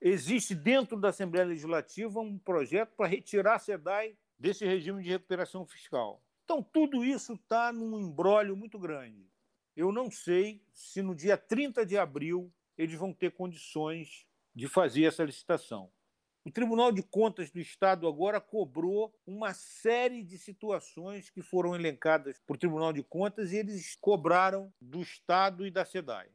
[0.00, 5.64] Existe dentro da Assembleia Legislativa um projeto para retirar a SEDAI desse regime de recuperação
[5.64, 6.22] fiscal.
[6.44, 9.30] Então, tudo isso está num embrólio muito grande.
[9.76, 15.04] Eu não sei se no dia 30 de abril eles vão ter condições de fazer
[15.04, 15.90] essa licitação.
[16.44, 22.40] O Tribunal de Contas do Estado agora cobrou uma série de situações que foram elencadas
[22.44, 26.28] por Tribunal de Contas e eles cobraram do Estado e da SEDAI.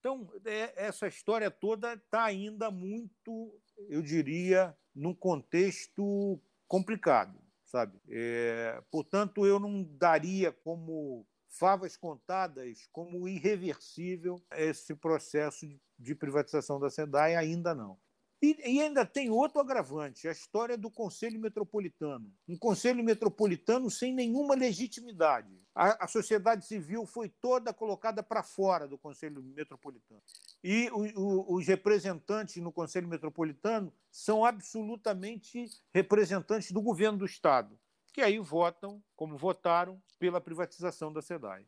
[0.00, 3.54] Então, é, essa história toda está ainda muito,
[3.90, 8.00] eu diria, num contexto complicado, sabe?
[8.08, 16.80] É, portanto, eu não daria como favas contadas como irreversível esse processo de, de privatização
[16.80, 17.98] da SEDAI, ainda não.
[18.42, 22.28] E, e, ainda tem outro agravante, a história do Conselho Metropolitano.
[22.48, 25.62] Um Conselho Metropolitano sem nenhuma legitimidade.
[25.72, 30.20] A, a sociedade civil foi toda colocada para fora do Conselho Metropolitano.
[30.62, 37.78] E o, o, os representantes no Conselho Metropolitano são absolutamente representantes do governo do Estado,
[38.12, 41.64] que aí votam, como votaram, pela privatização da SEDAI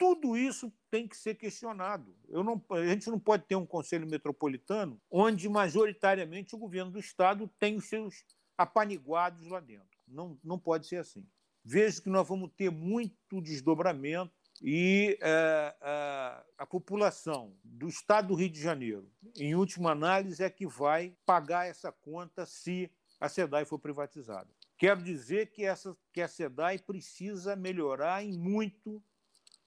[0.00, 2.16] tudo isso tem que ser questionado.
[2.26, 7.46] Não, a gente não pode ter um conselho metropolitano onde, majoritariamente, o governo do Estado
[7.58, 8.24] tem os seus
[8.56, 10.00] apaniguados lá dentro.
[10.08, 11.28] Não, não pode ser assim.
[11.62, 14.32] Vejo que nós vamos ter muito desdobramento
[14.62, 20.48] e é, a, a população do estado do Rio de Janeiro, em última análise, é
[20.48, 22.90] que vai pagar essa conta se
[23.20, 24.48] a SEDAI for privatizada.
[24.78, 29.02] Quero dizer que, essa, que a SEDAI precisa melhorar em muito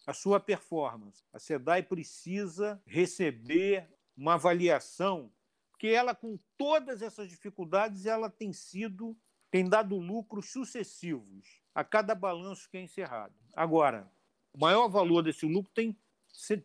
[0.06, 1.24] a sua performance.
[1.32, 5.32] A SEDAI precisa receber uma avaliação,
[5.72, 9.18] porque ela, com todas essas dificuldades, ela tem sido,
[9.50, 13.34] tem dado lucros sucessivos a cada balanço que é encerrado.
[13.54, 14.12] Agora,
[14.54, 15.98] o maior valor desse lucro tem,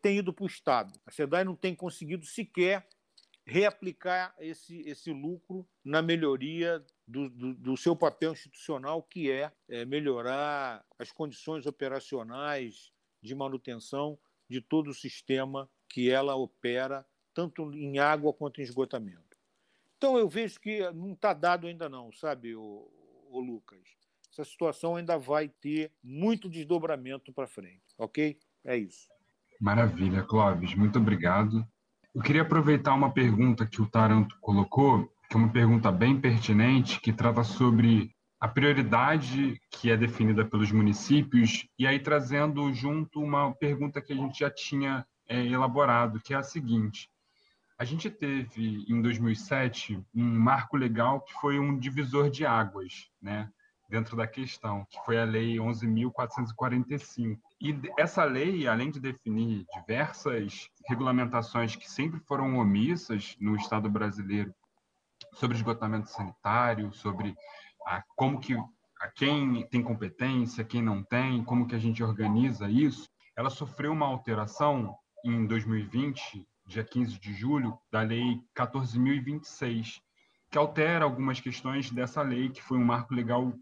[0.03, 0.99] tem ido para o Estado.
[1.07, 2.87] A SEDAI não tem conseguido sequer
[3.47, 9.87] reaplicar esse, esse lucro na melhoria do, do, do seu papel institucional, que é, é
[9.87, 17.99] melhorar as condições operacionais de manutenção de todo o sistema que ela opera, tanto em
[17.99, 19.37] água quanto em esgotamento.
[19.97, 22.89] Então eu vejo que não está dado ainda não, sabe, o,
[23.31, 23.81] o Lucas?
[24.31, 28.39] Essa situação ainda vai ter muito desdobramento para frente, ok?
[28.65, 29.09] É isso.
[29.61, 31.67] Maravilha, Clóvis, muito obrigado.
[32.15, 37.01] Eu queria aproveitar uma pergunta que o Taranto colocou, que é uma pergunta bem pertinente,
[37.01, 43.53] que trata sobre a prioridade que é definida pelos municípios, e aí trazendo junto uma
[43.55, 47.11] pergunta que a gente já tinha é, elaborado, que é a seguinte:
[47.79, 53.51] a gente teve em 2007 um marco legal que foi um divisor de águas, né?
[53.89, 57.39] Dentro da questão, que foi a Lei 11.445.
[57.59, 64.55] E essa lei, além de definir diversas regulamentações que sempre foram omissas no Estado brasileiro
[65.33, 67.35] sobre esgotamento sanitário, sobre
[67.89, 68.55] a como que
[69.01, 73.93] a quem tem competência, quem não tem, como que a gente organiza isso, ela sofreu
[73.93, 80.01] uma alteração em 2020, dia 15 de julho, da Lei 14.026,
[80.51, 83.53] que altera algumas questões dessa lei, que foi um marco legal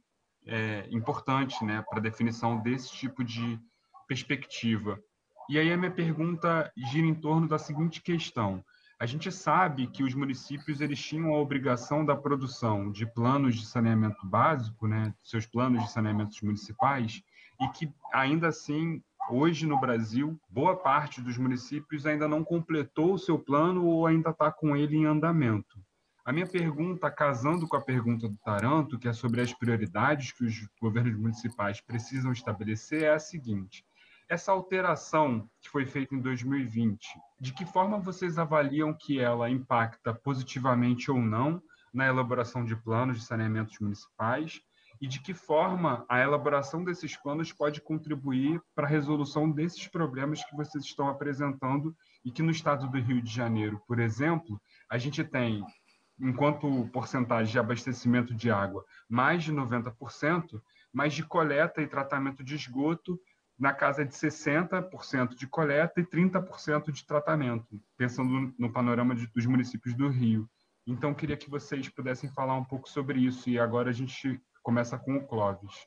[0.47, 3.61] é, importante né, para a definição desse tipo de
[4.09, 4.99] perspectiva.
[5.49, 8.65] E aí a minha pergunta gira em torno da seguinte questão:
[8.99, 13.67] a gente sabe que os municípios eles tinham a obrigação da produção de planos de
[13.67, 17.23] saneamento básico, né, seus planos de saneamento municipais,
[17.61, 23.19] e que ainda assim hoje no Brasil boa parte dos municípios ainda não completou o
[23.19, 25.79] seu plano ou ainda está com ele em andamento.
[26.25, 30.45] A minha pergunta, casando com a pergunta do Taranto, que é sobre as prioridades que
[30.45, 33.85] os governos municipais precisam estabelecer, é a seguinte:
[34.29, 37.07] essa alteração que foi feita em 2020,
[37.41, 41.63] de que forma vocês avaliam que ela impacta positivamente ou não
[41.93, 44.61] na elaboração de planos de saneamentos municipais?
[44.99, 50.43] E de que forma a elaboração desses planos pode contribuir para a resolução desses problemas
[50.43, 54.59] que vocês estão apresentando e que no estado do Rio de Janeiro, por exemplo,
[54.89, 55.63] a gente tem,
[56.19, 62.55] enquanto porcentagem de abastecimento de água, mais de 90%, mas de coleta e tratamento de
[62.55, 63.21] esgoto
[63.59, 69.47] na casa de 60% de coleta e 30% de tratamento, pensando no panorama de, dos
[69.47, 70.49] municípios do Rio.
[70.87, 73.49] Então, queria que vocês pudessem falar um pouco sobre isso.
[73.49, 75.87] E agora a gente começa com o Clóvis.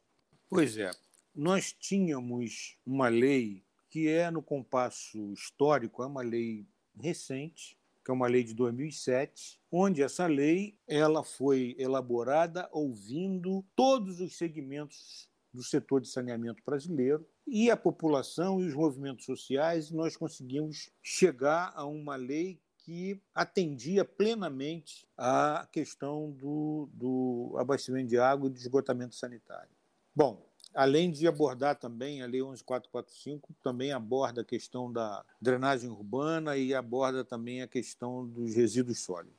[0.49, 0.91] Pois é.
[1.33, 6.67] Nós tínhamos uma lei que é, no compasso histórico, é uma lei
[6.99, 14.19] recente, que é uma lei de 2007, onde essa lei ela foi elaborada ouvindo todos
[14.19, 20.15] os segmentos do setor de saneamento brasileiro e a população e os movimentos sociais, nós
[20.15, 28.47] conseguimos chegar a uma lei que atendia plenamente à questão do, do abastecimento de água
[28.47, 29.69] e do esgotamento sanitário.
[30.15, 30.43] Bom,
[30.73, 36.73] além de abordar também a Lei 11445, também aborda a questão da drenagem urbana e
[36.73, 39.37] aborda também a questão dos resíduos sólidos.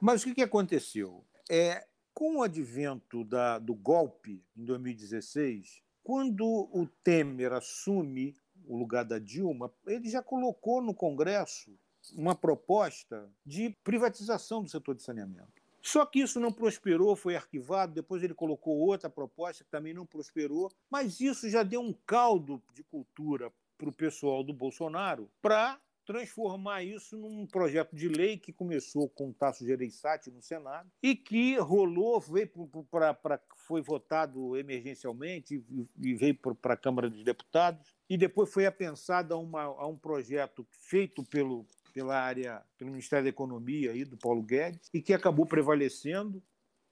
[0.00, 1.24] Mas o que aconteceu?
[1.50, 1.86] É,
[2.16, 8.34] com o advento da, do golpe em 2016, quando o Temer assume
[8.66, 11.78] o lugar da Dilma, ele já colocou no Congresso
[12.14, 15.62] uma proposta de privatização do setor de saneamento.
[15.82, 17.92] Só que isso não prosperou, foi arquivado.
[17.92, 20.72] Depois ele colocou outra proposta que também não prosperou.
[20.90, 26.84] Mas isso já deu um caldo de cultura para o pessoal do Bolsonaro para transformar
[26.84, 31.58] isso num projeto de lei que começou com o Tasso Gereissati no Senado e que
[31.58, 32.48] rolou, veio
[32.90, 35.62] para foi votado emergencialmente
[36.00, 39.96] e veio para a Câmara dos Deputados e depois foi apensado a, uma, a um
[39.96, 45.12] projeto feito pelo, pela área, pelo Ministério da Economia e do Paulo Guedes e que
[45.12, 46.40] acabou prevalecendo.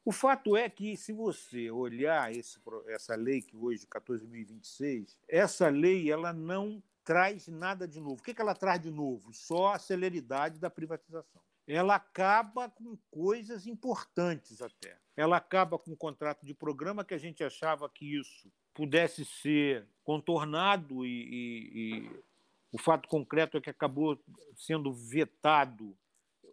[0.05, 2.59] O fato é que, se você olhar esse,
[2.89, 8.17] essa lei que hoje, 14.026, essa lei ela não traz nada de novo.
[8.21, 9.33] O que ela traz de novo?
[9.33, 11.41] Só a celeridade da privatização.
[11.67, 14.99] Ela acaba com coisas importantes até.
[15.17, 19.87] ela acaba com o contrato de programa que a gente achava que isso pudesse ser
[20.03, 22.25] contornado e, e, e
[22.73, 24.21] o fato concreto é que acabou
[24.57, 25.97] sendo vetado.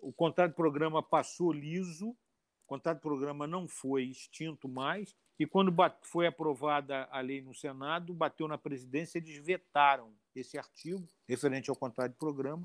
[0.02, 5.46] O contrato de programa passou liso, o contrato de programa não foi extinto mais, e
[5.46, 11.70] quando foi aprovada a lei no Senado, bateu na presidência, eles vetaram esse artigo referente
[11.70, 12.64] ao contrato de programa,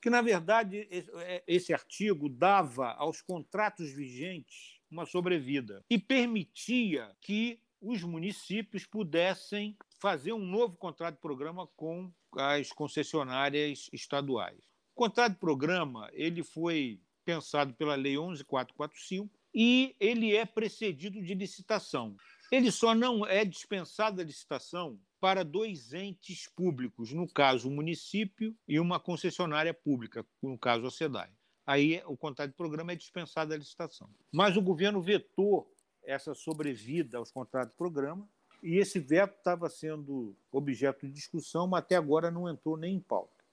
[0.00, 0.86] que, na verdade,
[1.46, 9.76] esse é, artigo dava aos contratos vigentes uma sobrevida e permitia que os municípios pudessem
[9.98, 14.58] fazer um novo contrato de programa com as concessionárias estaduais.
[14.94, 21.34] O contrato de programa ele foi pensado pela Lei 11445 e ele é precedido de
[21.34, 22.16] licitação.
[22.50, 28.54] Ele só não é dispensado a licitação para dois entes públicos, no caso o município
[28.68, 31.30] e uma concessionária pública, no caso a SEDAI.
[31.66, 34.08] Aí o contrato de programa é dispensado a licitação.
[34.30, 38.28] Mas o governo vetou essa sobrevida aos contratos de programa,
[38.62, 43.00] e esse veto estava sendo objeto de discussão, mas até agora não entrou nem em
[43.00, 43.44] pauta.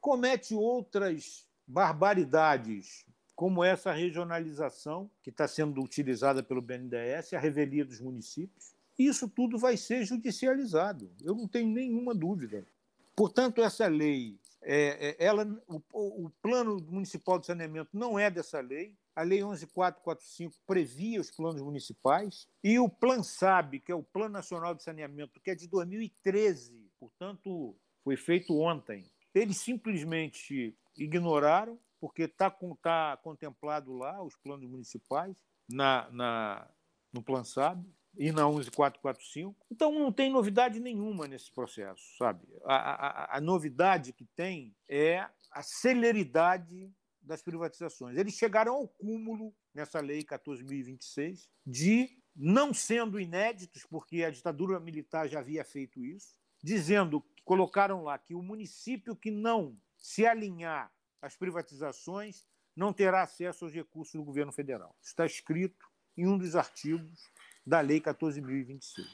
[0.00, 3.04] Comete outras barbaridades,
[3.34, 8.74] como essa regionalização que está sendo utilizada pelo BNDES, a revelia dos municípios.
[9.06, 12.66] Isso tudo vai ser judicializado, eu não tenho nenhuma dúvida.
[13.14, 18.60] Portanto, essa lei, é, é, ela, o, o plano municipal de saneamento não é dessa
[18.60, 24.02] lei, a Lei 11.445 previa os planos municipais e o Plan SAB, que é o
[24.02, 29.04] Plano Nacional de Saneamento, que é de 2013, portanto, foi feito ontem.
[29.34, 32.50] Eles simplesmente ignoraram, porque está
[32.82, 35.36] tá contemplado lá os planos municipais
[35.68, 36.70] na, na,
[37.12, 37.84] no Plan SAB
[38.16, 39.56] e na 11445.
[39.70, 42.46] Então não tem novidade nenhuma nesse processo, sabe?
[42.64, 48.16] A, a, a novidade que tem é a celeridade das privatizações.
[48.16, 55.28] Eles chegaram ao cúmulo, nessa lei 14.026, de, não sendo inéditos, porque a ditadura militar
[55.28, 61.36] já havia feito isso, dizendo, colocaram lá que o município que não se alinhar às
[61.36, 64.96] privatizações não terá acesso aos recursos do governo federal.
[65.00, 65.86] Está escrito
[66.16, 67.30] em um dos artigos
[67.66, 69.06] da Lei 14.026.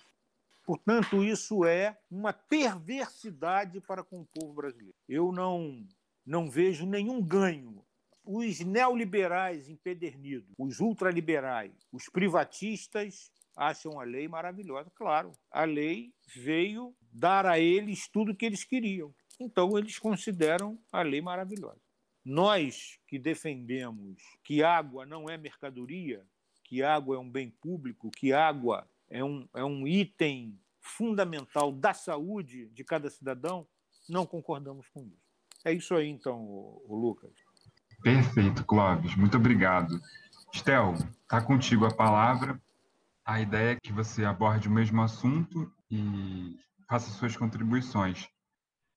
[0.64, 4.94] Portanto, isso é uma perversidade para com o povo brasileiro.
[5.08, 5.86] Eu não,
[6.26, 7.82] não vejo nenhum ganho
[8.30, 14.90] os neoliberais empedernidos, os ultraliberais, os privatistas acham a lei maravilhosa.
[14.94, 19.14] Claro, a lei veio dar a eles tudo que eles queriam.
[19.40, 21.80] Então, eles consideram a lei maravilhosa.
[22.22, 26.22] Nós que defendemos que água não é mercadoria,
[26.68, 31.94] que água é um bem público, que água é um, é um item fundamental da
[31.94, 33.66] saúde de cada cidadão,
[34.06, 35.26] não concordamos com isso.
[35.64, 37.32] É isso aí, então, o Lucas.
[38.02, 39.16] Perfeito, Clóvis.
[39.16, 39.98] Muito obrigado.
[40.52, 40.92] Estel,
[41.22, 42.60] está contigo a palavra.
[43.24, 46.54] A ideia é que você aborde o mesmo assunto e
[46.86, 48.28] faça suas contribuições.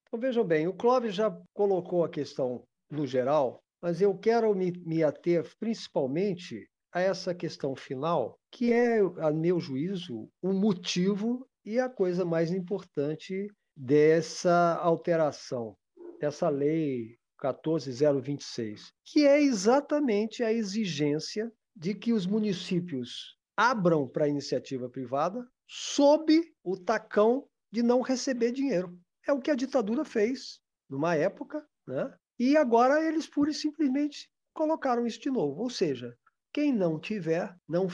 [0.07, 4.72] Então, vejam bem, o Clóvis já colocou a questão no geral, mas eu quero me,
[4.86, 11.79] me ater principalmente a essa questão final, que é, a meu juízo, o motivo e
[11.79, 15.75] a coisa mais importante dessa alteração,
[16.19, 24.29] dessa lei 14026, que é exatamente a exigência de que os municípios abram para a
[24.29, 28.97] iniciativa privada sob o tacão de não receber dinheiro.
[29.27, 32.13] É o que a ditadura fez numa época, né?
[32.37, 35.61] E agora eles pura e simplesmente colocaram isso de novo.
[35.61, 36.15] Ou seja,
[36.53, 37.87] quem não tiver, não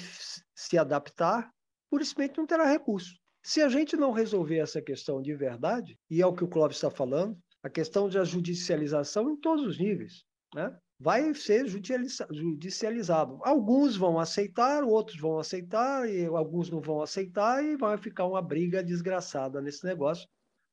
[0.55, 1.51] se adaptar,
[1.89, 3.15] pura e simplesmente não terá recurso.
[3.43, 6.77] Se a gente não resolver essa questão de verdade, e é o que o Clóvis
[6.77, 10.23] está falando, a questão da judicialização em todos os níveis.
[10.53, 10.75] Né?
[10.99, 13.39] Vai ser judicializado.
[13.43, 18.41] Alguns vão aceitar, outros vão aceitar, e alguns não vão aceitar, e vai ficar uma
[18.41, 20.27] briga desgraçada nesse negócio.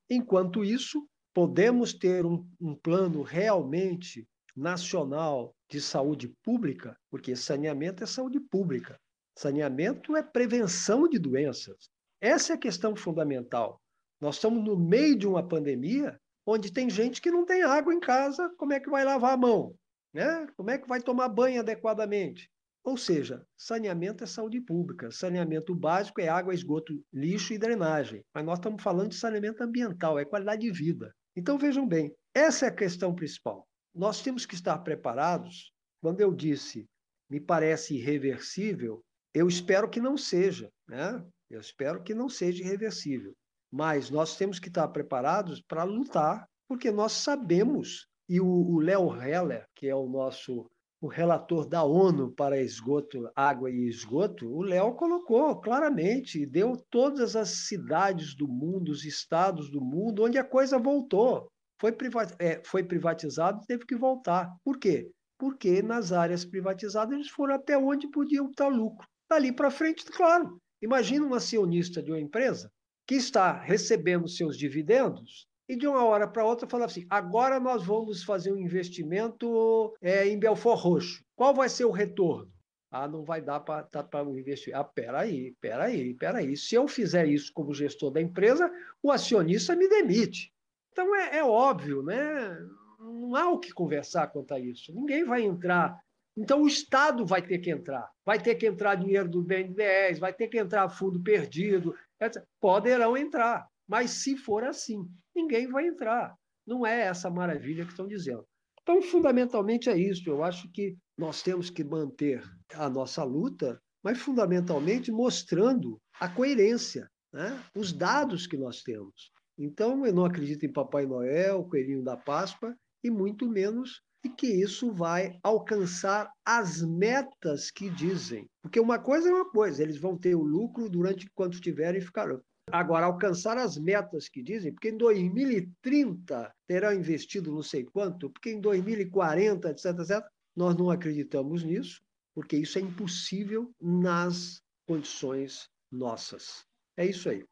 [0.09, 4.27] Enquanto isso, podemos ter um, um plano realmente
[4.57, 8.99] nacional de saúde pública, porque saneamento é saúde pública.
[9.37, 11.91] Saneamento é prevenção de doenças.
[12.21, 13.81] Essa é a questão fundamental.
[14.21, 18.01] Nós estamos no meio de uma pandemia onde tem gente que não tem água em
[18.01, 19.75] casa, como é que vai lavar a mão?
[20.13, 20.47] Né?
[20.57, 22.49] Como é que vai tomar banho adequadamente?
[22.85, 28.23] Ou seja, saneamento é saúde pública, saneamento básico é água, esgoto, lixo e drenagem.
[28.33, 31.13] Mas nós estamos falando de saneamento ambiental, é qualidade de vida.
[31.35, 33.67] Então vejam bem, essa é a questão principal.
[33.95, 35.73] Nós temos que estar preparados.
[36.01, 36.89] Quando eu disse
[37.31, 41.25] me parece irreversível, eu espero que não seja, né?
[41.51, 43.35] Eu espero que não seja irreversível.
[43.73, 49.67] Mas nós temos que estar preparados para lutar, porque nós sabemos, e o Léo Heller,
[49.75, 50.71] que é o nosso
[51.01, 57.37] o relator da ONU para esgoto, água e esgoto, o Léo colocou claramente, deu todas
[57.37, 61.53] as cidades do mundo, os estados do mundo, onde a coisa voltou.
[61.85, 64.51] Foi, privat, é, foi privatizado teve que voltar.
[64.65, 65.11] Por quê?
[65.39, 69.07] Porque nas áreas privatizadas eles foram até onde podiam estar lucro.
[69.29, 70.59] Dali para frente, claro.
[70.81, 72.73] Imagina um acionista de uma empresa
[73.07, 77.85] que está recebendo seus dividendos e de uma hora para outra falava assim: agora nós
[77.85, 81.23] vamos fazer um investimento é, em Belfort Roxo.
[81.37, 82.51] Qual vai ser o retorno?
[82.91, 84.75] Ah, não vai dar para tá, investir.
[84.75, 86.57] Ah, peraí, peraí, peraí.
[86.57, 88.73] Se eu fizer isso como gestor da empresa,
[89.03, 90.54] o acionista me demite.
[90.95, 92.57] Então é, é óbvio, né?
[93.01, 94.95] Não há o que conversar quanto a isso.
[94.95, 95.99] Ninguém vai entrar.
[96.37, 98.09] Então o Estado vai ter que entrar.
[98.25, 101.97] Vai ter que entrar dinheiro do BNDES, vai ter que entrar fundo perdido.
[102.21, 102.41] Etc.
[102.61, 103.67] Poderão entrar.
[103.89, 106.33] Mas se for assim, ninguém vai entrar.
[106.65, 108.47] Não é essa maravilha que estão dizendo.
[108.81, 110.31] Então, fundamentalmente é isso.
[110.31, 112.41] Eu acho que nós temos que manter
[112.73, 117.61] a nossa luta, mas fundamentalmente mostrando a coerência, né?
[117.75, 119.34] os dados que nós temos.
[119.59, 124.47] Então, eu não acredito em Papai Noel, Coelhinho da Páscoa, e muito menos de que
[124.47, 128.49] isso vai alcançar as metas que dizem.
[128.63, 132.05] Porque uma coisa é uma coisa, eles vão ter o lucro durante quanto tiverem e
[132.05, 132.41] ficarão.
[132.73, 138.51] Agora, alcançar as metas que dizem, porque em 2030 terão investido não sei quanto, porque
[138.51, 140.27] em 2040, etc, etc,
[140.57, 142.03] nós não acreditamos nisso,
[142.35, 146.65] porque isso é impossível nas condições nossas.
[146.97, 147.45] É isso aí.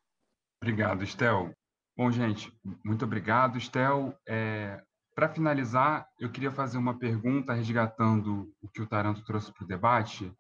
[0.63, 1.53] Obrigado, Estel.
[1.97, 2.53] Bom, gente,
[2.85, 4.15] muito obrigado, Estel.
[4.27, 4.83] É,
[5.15, 9.69] Para finalizar, eu queria fazer uma pergunta resgatando o que o Taranto trouxe para o
[9.69, 10.35] debate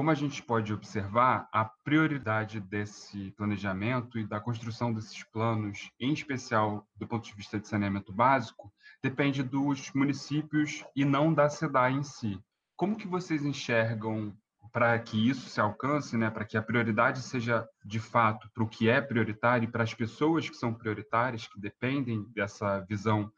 [0.00, 6.12] como a gente pode observar, a prioridade desse planejamento e da construção desses planos, em
[6.12, 8.72] especial do ponto de vista de saneamento básico,
[9.02, 12.40] depende dos municípios e não da SEDAI em si.
[12.76, 14.34] Como que vocês enxergam
[14.72, 18.68] para que isso se alcance, né, para que a prioridade seja de fato para o
[18.68, 23.32] que é prioritário e para as pessoas que são prioritárias, que dependem dessa visão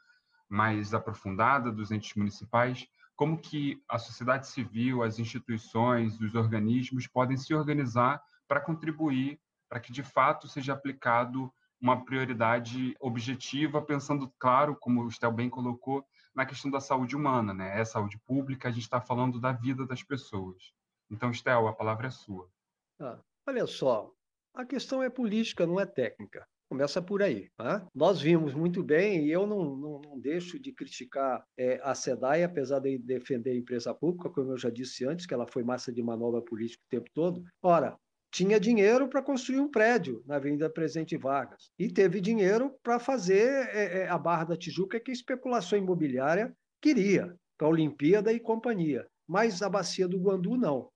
[0.48, 7.36] mais aprofundada dos entes municipais, como que a sociedade civil, as instituições, os organismos podem
[7.36, 14.76] se organizar para contribuir para que de fato seja aplicado uma prioridade objetiva, pensando, claro,
[14.78, 16.04] como o Estel bem colocou,
[16.34, 17.80] na questão da saúde humana, né?
[17.80, 20.72] É saúde pública, a gente está falando da vida das pessoas.
[21.12, 22.48] Então, Estel, a palavra é sua.
[22.98, 24.10] Ah, olha só,
[24.54, 26.46] a questão é política, não é técnica.
[26.70, 27.50] Começa por aí.
[27.54, 27.86] Tá?
[27.94, 32.44] Nós vimos muito bem, e eu não, não, não deixo de criticar é, a SEDAI,
[32.44, 35.92] apesar de defender a empresa pública, como eu já disse antes, que ela foi massa
[35.92, 37.44] de manobra política o tempo todo.
[37.62, 37.94] Ora,
[38.32, 43.68] tinha dinheiro para construir um prédio na Avenida Presidente Vargas e teve dinheiro para fazer
[43.68, 48.40] é, é, a Barra da Tijuca que a especulação imobiliária queria, para a Olimpíada e
[48.40, 49.06] companhia.
[49.28, 50.91] Mas a Bacia do Guandu não.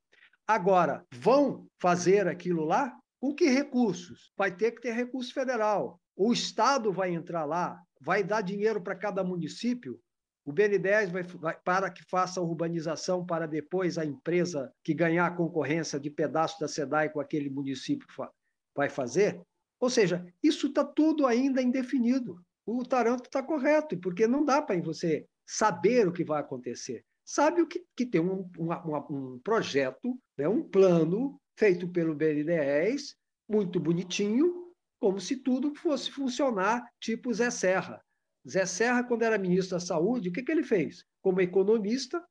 [0.47, 2.97] Agora, vão fazer aquilo lá?
[3.21, 4.33] Com que recursos?
[4.37, 6.01] Vai ter que ter recurso federal.
[6.15, 10.01] O Estado vai entrar lá, vai dar dinheiro para cada município.
[10.45, 15.27] O BN10 vai, vai, para que faça a urbanização para depois a empresa que ganhar
[15.27, 18.07] a concorrência de pedaço da SEDAI com aquele município
[18.75, 19.43] vai fazer.
[19.81, 22.41] Ou seja, isso está tudo ainda indefinido.
[22.65, 27.05] O Taranto está correto, porque não dá para você saber o que vai acontecer.
[27.27, 28.73] Sabe o que, que tem um, um,
[29.11, 33.17] um projeto, né, um plano feito pelo BN10,
[33.49, 38.01] muito bonitinho, como se tudo fosse funcionar tipo Zé Serra.
[38.49, 41.05] Zé Serra, quando era ministro da Saúde, o que, que ele fez?
[41.21, 42.25] Como economista,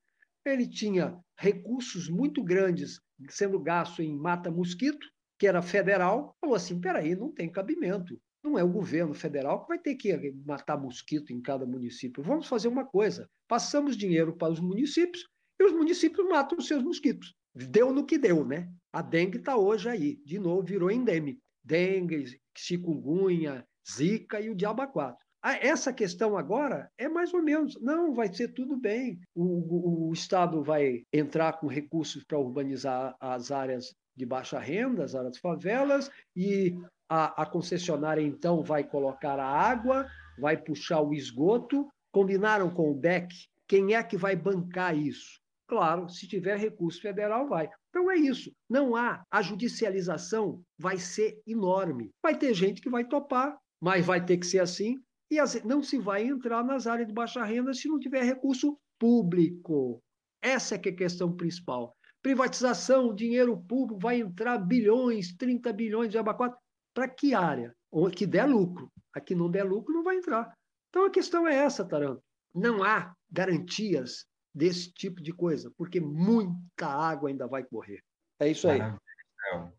[0.46, 5.06] ele tinha recursos muito grandes sendo gasto em mata-mosquito,
[5.38, 8.18] que era federal, falou assim: peraí, não tem cabimento.
[8.46, 12.22] Não é o governo federal que vai ter que matar mosquito em cada município.
[12.22, 15.28] Vamos fazer uma coisa: passamos dinheiro para os municípios
[15.60, 17.34] e os municípios matam os seus mosquitos.
[17.56, 18.70] Deu no que deu, né?
[18.94, 21.42] A dengue está hoje aí, de novo virou endêmico.
[21.64, 25.18] Dengue, chikungunya, zika e o diabo 4.
[25.62, 29.20] Essa questão agora é mais ou menos, não, vai ser tudo bem.
[29.34, 35.04] O, o, o Estado vai entrar com recursos para urbanizar as áreas de baixa renda,
[35.04, 36.76] as áreas favelas, e
[37.10, 40.08] a, a concessionária então vai colocar a água,
[40.40, 41.88] vai puxar o esgoto.
[42.12, 43.28] Combinaram com o BEC
[43.68, 45.40] quem é que vai bancar isso?
[45.68, 47.68] Claro, se tiver recurso federal, vai.
[47.90, 48.52] Então é isso.
[48.70, 49.24] Não há.
[49.32, 52.12] A judicialização vai ser enorme.
[52.22, 54.98] Vai ter gente que vai topar, mas vai ter que ser assim.
[55.32, 60.00] E não se vai entrar nas áreas de baixa renda se não tiver recurso público.
[60.42, 61.96] Essa é que é a questão principal.
[62.22, 66.56] Privatização, dinheiro público, vai entrar bilhões, 30 bilhões de abacate.
[66.96, 67.76] Para que área?
[68.14, 68.90] Que der lucro.
[69.14, 70.58] A que não der lucro, não vai entrar.
[70.90, 72.24] Então a questão é essa, Taranto.
[72.54, 78.02] Não há garantias desse tipo de coisa, porque muita água ainda vai correr.
[78.40, 78.80] É isso aí.
[78.80, 79.74] Maravilha,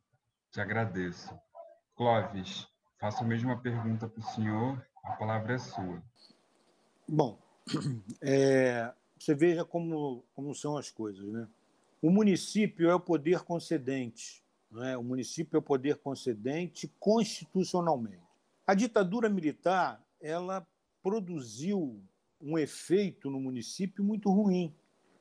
[0.52, 1.34] Te agradeço.
[1.96, 2.68] Clóvis,
[3.00, 6.02] faço a mesma pergunta para o senhor, a palavra é sua.
[7.08, 7.38] Bom,
[8.20, 11.24] é, você veja como, como são as coisas.
[11.26, 11.48] Né?
[12.02, 14.44] O município é o poder concedente,
[14.76, 14.96] não é?
[14.96, 18.22] o município é o poder concedente constitucionalmente.
[18.66, 20.66] A ditadura militar ela
[21.02, 22.02] produziu
[22.40, 24.74] um efeito no município muito ruim.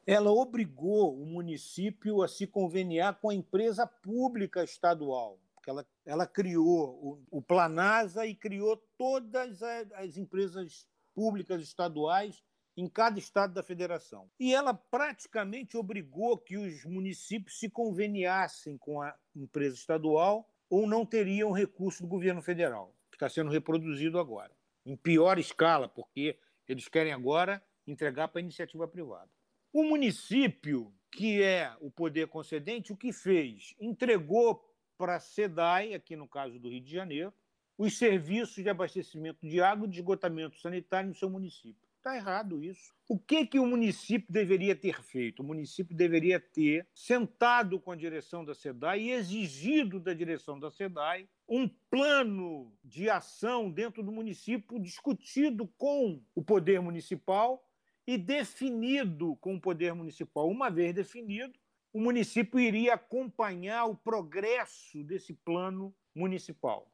[0.06, 7.20] Ela obrigou o município a se conveniar com a empresa pública estadual, ela, ela criou
[7.32, 12.44] o, o Planasa e criou todas as, as empresas públicas estaduais
[12.78, 14.30] em cada estado da federação.
[14.40, 21.06] E ela praticamente obrigou que os municípios se conveniassem com a empresa estadual ou não
[21.06, 24.52] teriam recurso do governo federal, que está sendo reproduzido agora,
[24.86, 29.30] em pior escala, porque eles querem agora entregar para a iniciativa privada.
[29.72, 33.76] O município, que é o poder concedente, o que fez?
[33.80, 34.64] Entregou
[34.98, 37.34] para a SEDAI, aqui no caso do Rio de Janeiro,
[37.78, 41.85] os serviços de abastecimento de água e de esgotamento sanitário no seu município.
[42.06, 42.94] Está errado isso.
[43.10, 45.40] O que, que o município deveria ter feito?
[45.40, 50.70] O município deveria ter sentado com a direção da SEDAI e exigido da direção da
[50.70, 57.68] SEDAI um plano de ação dentro do município discutido com o poder municipal
[58.06, 60.48] e definido com o poder municipal.
[60.48, 61.58] Uma vez definido,
[61.92, 66.88] o município iria acompanhar o progresso desse plano municipal.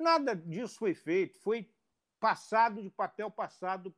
[0.00, 1.68] Nada disso foi feito, foi
[2.24, 3.94] passado de papel passado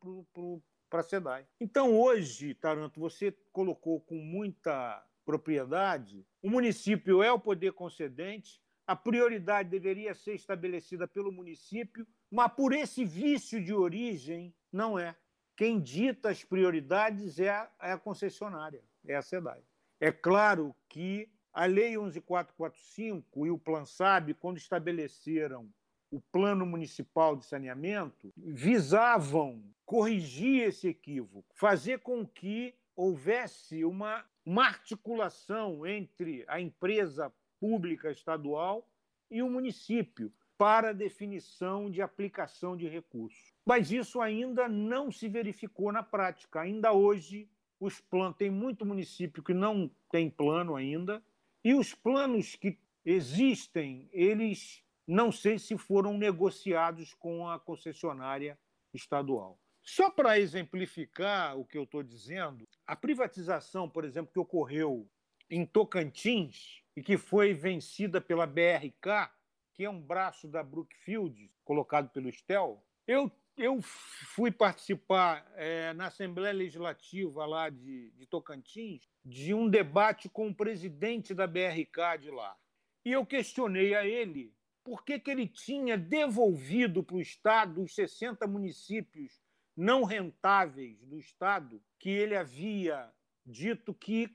[0.90, 1.46] para a SEDAI.
[1.60, 8.96] Então, hoje, Taranto, você colocou com muita propriedade, o município é o poder concedente, a
[8.96, 15.14] prioridade deveria ser estabelecida pelo município, mas por esse vício de origem, não é.
[15.56, 19.62] Quem dita as prioridades é a, é a concessionária, é a SEDAI.
[20.00, 25.72] É claro que a Lei 11445 e o Plan SAB, quando estabeleceram
[26.10, 34.66] o Plano Municipal de Saneamento, visavam corrigir esse equívoco, fazer com que houvesse uma, uma
[34.66, 38.88] articulação entre a empresa pública estadual
[39.30, 43.54] e o município para definição de aplicação de recursos.
[43.64, 46.60] Mas isso ainda não se verificou na prática.
[46.60, 47.48] Ainda hoje,
[47.78, 51.22] os planos tem muito município que não tem plano ainda,
[51.62, 58.58] e os planos que existem, eles não sei se foram negociados com a concessionária
[58.92, 59.60] estadual.
[59.82, 65.08] Só para exemplificar o que eu estou dizendo, a privatização, por exemplo, que ocorreu
[65.48, 69.30] em Tocantins e que foi vencida pela BRK,
[69.72, 76.06] que é um braço da Brookfield, colocado pelo Stel, eu, eu fui participar é, na
[76.06, 82.30] Assembleia Legislativa lá de, de Tocantins de um debate com o presidente da BRK de
[82.30, 82.56] lá.
[83.04, 84.55] E eu questionei a ele
[84.86, 89.42] por que, que ele tinha devolvido para o Estado os 60 municípios
[89.76, 93.10] não rentáveis do Estado que ele havia
[93.44, 94.30] dito que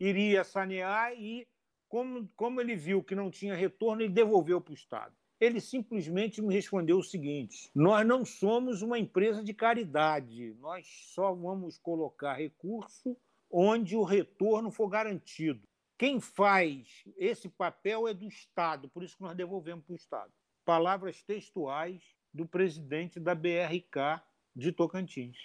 [0.00, 1.46] iria sanear e,
[1.90, 5.14] como, como ele viu que não tinha retorno, ele devolveu para o Estado.
[5.38, 11.34] Ele simplesmente me respondeu o seguinte: nós não somos uma empresa de caridade, nós só
[11.34, 13.14] vamos colocar recurso
[13.50, 15.68] onde o retorno for garantido.
[16.02, 20.32] Quem faz esse papel é do Estado, por isso que nós devolvemos para o Estado.
[20.64, 22.02] Palavras textuais
[22.34, 24.20] do presidente da BRK
[24.52, 25.36] de Tocantins.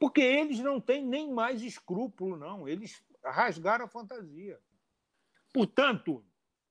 [0.00, 2.66] Porque eles não têm nem mais escrúpulo, não.
[2.66, 4.58] Eles rasgaram a fantasia.
[5.52, 6.26] Portanto,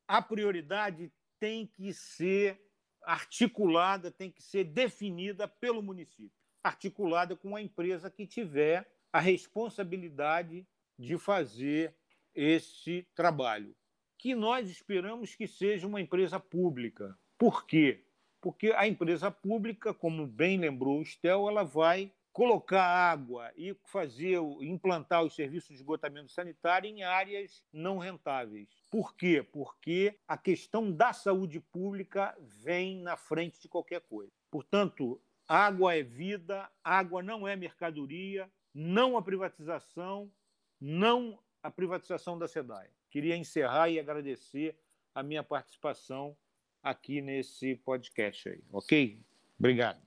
[0.06, 1.10] a prioridade
[1.40, 2.62] tem que ser
[3.02, 10.68] articulada, tem que ser definida pelo município, articulada com a empresa que tiver a responsabilidade
[11.00, 11.96] de fazer
[12.34, 13.76] esse trabalho,
[14.18, 17.18] que nós esperamos que seja uma empresa pública.
[17.38, 18.06] Por quê?
[18.40, 24.40] Porque a empresa pública, como bem lembrou o Stel, ela vai colocar água e fazer
[24.62, 28.70] implantar os serviços de esgotamento sanitário em áreas não rentáveis.
[28.90, 29.44] Por quê?
[29.44, 34.32] Porque a questão da saúde pública vem na frente de qualquer coisa.
[34.50, 40.32] Portanto, água é vida, água não é mercadoria, não a privatização,
[40.80, 42.88] não a privatização da SEDAI.
[43.09, 44.78] Queria encerrar e agradecer
[45.14, 46.36] a minha participação
[46.82, 49.22] aqui nesse podcast aí, ok?
[49.59, 50.01] Obrigado.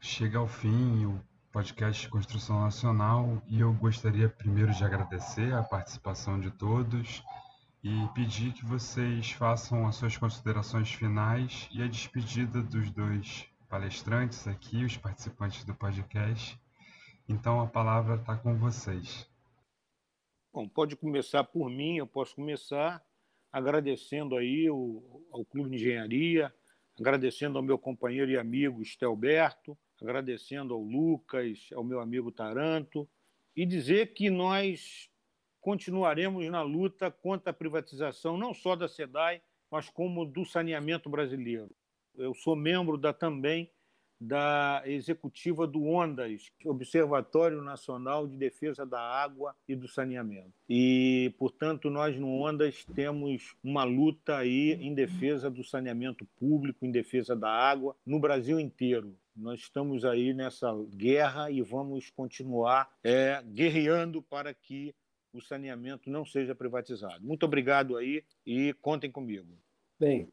[0.00, 1.20] Chega ao fim o
[1.52, 7.22] podcast Construção Nacional e eu gostaria primeiro de agradecer a participação de todos
[7.82, 14.48] e pedir que vocês façam as suas considerações finais e a despedida dos dois palestrantes
[14.48, 16.58] aqui, os participantes do podcast.
[17.28, 19.27] Então a palavra está com vocês.
[20.50, 23.04] Bom, pode começar por mim, eu posso começar
[23.52, 26.52] agradecendo aí o, ao Clube de Engenharia,
[26.98, 33.08] agradecendo ao meu companheiro e amigo Estelberto, agradecendo ao Lucas, ao meu amigo Taranto,
[33.54, 35.10] e dizer que nós
[35.60, 41.70] continuaremos na luta contra a privatização, não só da SEDAI, mas como do saneamento brasileiro.
[42.16, 43.70] Eu sou membro da também
[44.20, 50.52] da executiva do ONDAS, Observatório Nacional de Defesa da Água e do Saneamento.
[50.68, 56.90] E, portanto, nós no ONDAS temos uma luta aí em defesa do saneamento público, em
[56.90, 59.16] defesa da água, no Brasil inteiro.
[59.36, 64.94] Nós estamos aí nessa guerra e vamos continuar é, guerreando para que
[65.32, 67.24] o saneamento não seja privatizado.
[67.24, 69.56] Muito obrigado aí e contem comigo.
[69.98, 70.28] Bem,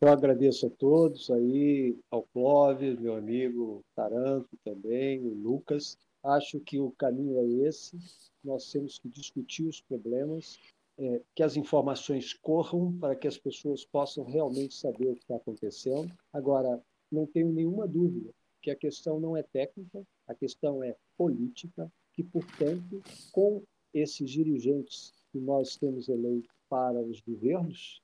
[0.00, 5.98] eu agradeço a todos aí, ao Clóvis, meu amigo Taranto também, o Lucas.
[6.22, 7.98] Acho que o caminho é esse.
[8.42, 10.58] Nós temos que discutir os problemas,
[10.98, 15.36] é, que as informações corram para que as pessoas possam realmente saber o que está
[15.36, 16.10] acontecendo.
[16.32, 16.82] Agora,
[17.12, 18.32] não tenho nenhuma dúvida
[18.62, 25.12] que a questão não é técnica, a questão é política, que, portanto, com esses dirigentes
[25.30, 28.00] que nós temos eleito para os governos,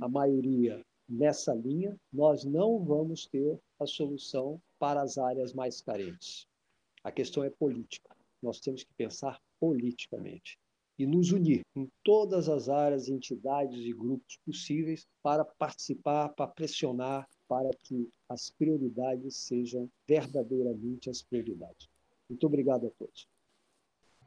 [0.00, 6.48] a maioria nessa linha, nós não vamos ter a solução para as áreas mais carentes.
[7.04, 8.16] A questão é política.
[8.42, 10.58] Nós temos que pensar politicamente
[10.98, 17.28] e nos unir em todas as áreas, entidades e grupos possíveis para participar, para pressionar,
[17.46, 21.88] para que as prioridades sejam verdadeiramente as prioridades.
[22.28, 23.28] Muito obrigado a todos.